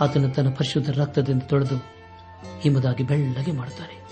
ಆತನು 0.00 0.34
ತನ್ನ 0.34 0.48
ಪರಿಶುದ್ಧ 0.48 0.90
ರಕ್ತದಿಂದ 0.90 1.42
ತೊಳೆದು 1.42 1.76
ಹಿಮದಾಗಿ 2.60 3.04
ಬೆಳ್ಳಗೆ 3.04 3.52
ಮಾಡುತ್ತಾನೆ. 3.52 4.06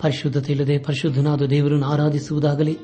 ಪರಿಶುದ್ಧತೆ 0.00 0.52
ಇಲ್ಲದೆ 0.52 0.78
ಪರಿಶುದ್ಧನಾದ 0.78 1.42
ದೇವರನ್ನು 1.42 1.86
ಆರಾಧಿಸುವುದಾಗಲಿ, 1.86 2.78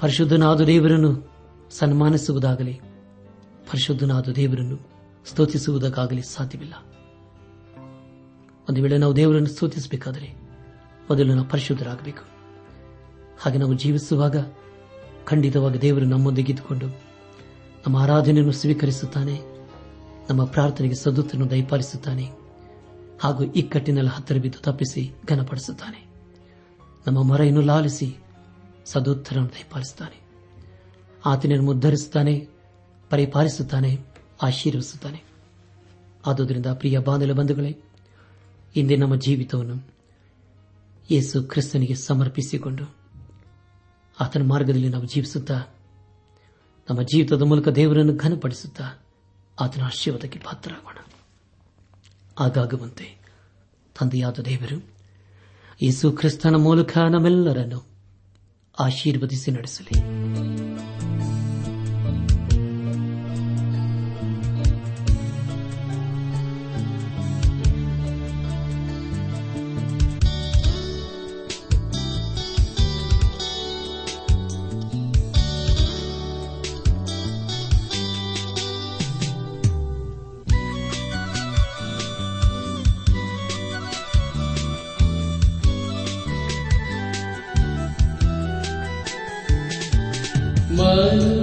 ಪರಿಶುದ್ಧನಾದ 0.00 0.60
ದೇವರನ್ನು 0.60 1.30
ಸನ್ಮಾನಿಸುವುದಾಗಲಿ, 1.70 2.72
ಪರಿಶುದ್ಧನಾದ 3.70 4.28
ದೇವರನ್ನು 4.28 4.76
ಸ್ತುತಿಸುವುದಕ್ಕಾಗಲಿ 5.30 6.22
ಸಾಧ್ಯವಿಲ್ಲ. 6.22 6.91
ಒಂದು 8.68 8.82
ವೇಳೆ 8.82 8.98
ನಾವು 8.98 9.16
ದೇವರನ್ನು 9.16 9.48
ಸ್ತುತಿಸಬೇಕಾದರೆ 9.48 10.34
ಮೊದಲು 11.10 11.34
ನಾವು 11.34 11.48
ಪರಿಶುದ್ಧರಾಗಬೇಕು. 11.48 12.24
ಹಾಗೆ 13.40 13.58
ನಾವು 13.58 13.74
ಜೀವಿಸುವಾಗ 13.74 14.52
ಖಂಡಿತವಾಗಿ 15.24 15.82
ದೇವರು 15.82 16.04
ನಮ್ಮೊಂದಿಗಿದ್ದುಕೊಂಡು 16.04 16.86
ನಮ್ಮ 17.86 17.96
ಆರಾಧನೆಯನ್ನು 17.96 18.52
ಸ್ವೀಕರಿಸುತ್ತಾನೆ, 18.52 19.40
ನಮ್ಮ 20.30 20.44
ಪ್ರಾರ್ಥನೆಗೆ 20.44 20.94
ಸದುತ್ತನ್ನು 20.94 21.50
ದಯಪಾಲಿಸುತ್ತಾನೆ, 21.50 22.30
ಹಾಗೂ 23.20 23.44
ಇಕ್ಕಟ್ಟಿನಲ್ಲಿ 23.44 24.10
ಹತ್ತಿರ 24.10 24.38
ಬಿದ್ದು 24.38 24.58
ತಪ್ಪಿಸಿ 24.58 25.14
ಘನಪಡಿಸುತ್ತಾನೆ. 25.28 26.06
ನಮ್ಮ 27.06 27.22
ಮರೆಯನ್ನು 27.22 27.60
ಲಾಲಿಸಿ 27.60 28.16
ಸದುತ್ತರನ್ನು 28.84 29.48
ದಯಪಾಲಿಸುತ್ತಾನೆ. 29.48 30.20
ಆತನನ್ನು 31.26 31.64
ಮುದ್ಧರಿಸುತ್ತಾನೆ 31.64 32.48
ಪರಿಪಾಲಿಸುತ್ತಾನೆ, 33.10 34.00
ಆಶೀರ್ವಿಸುತ್ತಾನೆ. 34.42 35.22
ಆದುದರಿಂದ 36.26 36.66
ಪ್ರಿಯ 36.66 36.98
ಬಾಂಧವ 36.98 37.34
ಬಂಧುಗಳೇ 37.34 37.78
ಇಂದೇ 38.76 38.96
ನಮ್ಮ 38.96 39.16
ಜೀವಿತವನ್ನು 39.16 39.92
ಯೇಸು 41.10 41.42
ಕ್ರಿಸ್ತನಿಗೆ 41.42 41.94
ಸಮರ್ಪಿಸಿಕೊಂಡು 41.94 42.84
ಆತನ 44.20 44.42
ಮಾರ್ಗದಲ್ಲಿ 44.42 44.88
ನಾವು 44.88 45.04
ಜೀವಿಸುತ್ತಾ, 45.04 45.64
ನಮ್ಮ 46.90 47.02
ಜೀವಿತದ 47.02 47.42
ಮೂಲಕ 47.42 47.68
ದೇವರನ್ನು 47.68 48.16
ಘನಪಡಿಸುತ್ತಾ 48.16 48.84
ಆತನ 49.60 49.82
ಆಶೀರ್ವಾದಕ್ಕೆ 49.82 50.38
ಪಾತ್ರರಾಗೋಣ. 50.38 50.96
ಆಗಾಗುವಂತೆ 52.40 53.18
ತಂದೆಯಾದ 54.00 54.38
ದೇವರು, 54.38 54.88
ಯೇಸು 55.82 56.12
ಕ್ರಿಸ್ತನ 56.12 56.56
ಮೂಲಕ 56.56 56.98
ನಮ್ಮೆಲ್ಲರನ್ನು 56.98 57.86
ಆಶೀರ್ವದಿಸಿ 58.80 59.50
ನಡೆಸಲಿ. 59.50 59.98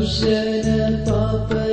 Sharana 0.09 1.05
Papa 1.05 1.68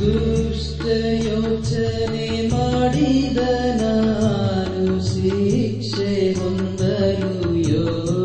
ದುಷ್ಟ 0.00 0.82
ಯೋಚನೆ 1.26 2.26
ಮಾಡಿದ 2.48 3.38
ನಾನು 3.80 4.84
ಶಿಕ್ಷೆ 5.08 6.12
ಹೊಂದಲು 6.32 7.32
ಯೋಗ್ಯರು 7.70 8.17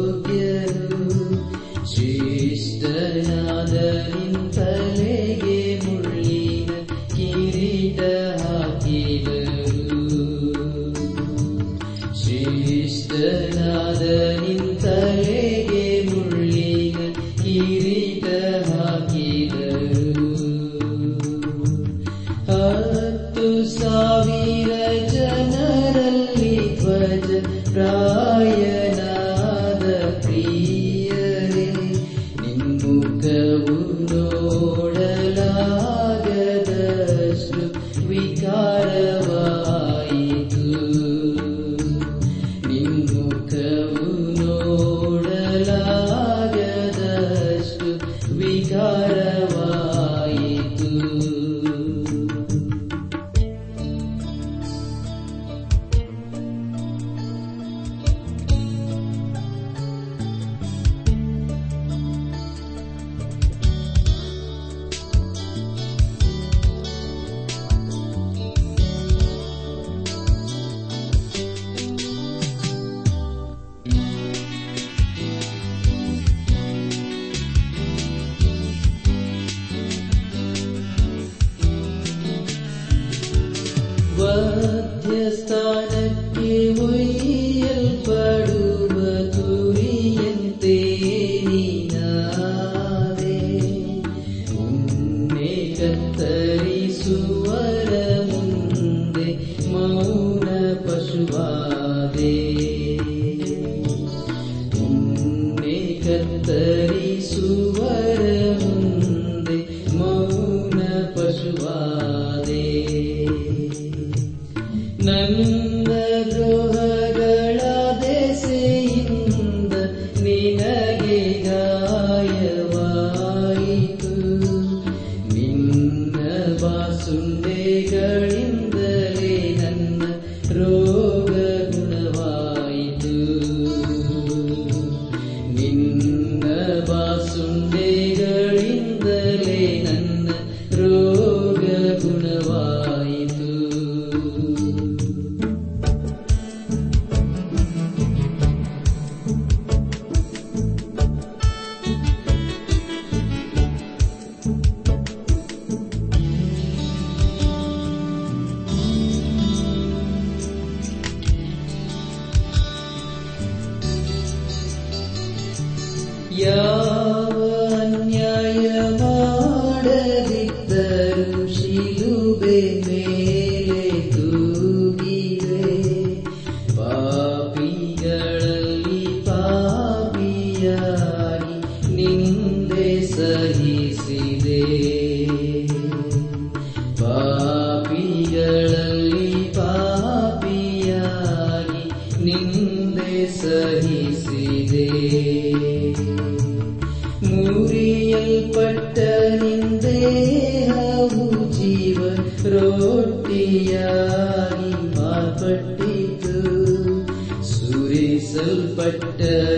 ಉನ್ನೆ 96.05 97.72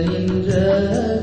من 0.01 0.45
جاء 0.47 1.14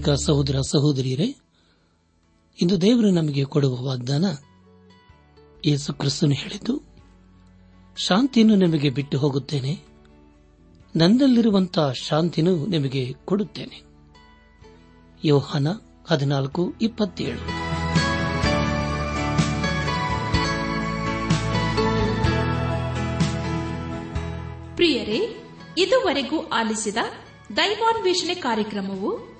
ಆತ್ಮಿಕ 0.00 0.18
ಸಹೋದರ 0.26 0.58
ಸಹೋದರಿಯರೇ, 0.60 1.26
ಇಂದು 2.62 2.80
ದೇವರು 2.80 3.10
ನಮಗೆ 3.10 3.44
ಕೊಡುವ 3.44 3.74
ವಾಗ್ದಾನ 3.86 4.24
ಯೇಸು 5.66 5.94
ಕ್ರಿಸ್ತನು 5.94 6.34
ಹೇಳಿದ್ದು, 6.34 6.74
ಶಾಂತಿಯನ್ನು 7.96 8.54
ನಿಮಗೆ 8.56 8.90
ಬಿಟ್ಟು 8.90 9.18
ಹೋಗುತ್ತೇನೆ, 9.18 9.72
ನನ್ನಲ್ಲಿರುವಂತಹ 10.96 11.92
ಶಾಂತಿನೂ 11.92 12.66
ನಿಮಗೆ 12.66 13.02
ಕೊಡುತ್ತೇನೆ. 13.24 13.78
ಯೋಹಾನ 15.24 15.68
ಹದಿನಾಲ್ಕು, 16.08 16.62
ಇಪ್ಪತ್ತೇಳು. 16.82 17.42
ಪ್ರಿಯರೇ, 24.76 25.20
ಇದುವರೆಗೂ 25.78 26.38
ಆಲಿಸಿದ 26.46 26.96
ದೈವಾನ್ವೇಷಣೆ 27.56 28.34
ಕಾರ್ಯಕ್ರಮವು 28.34 29.39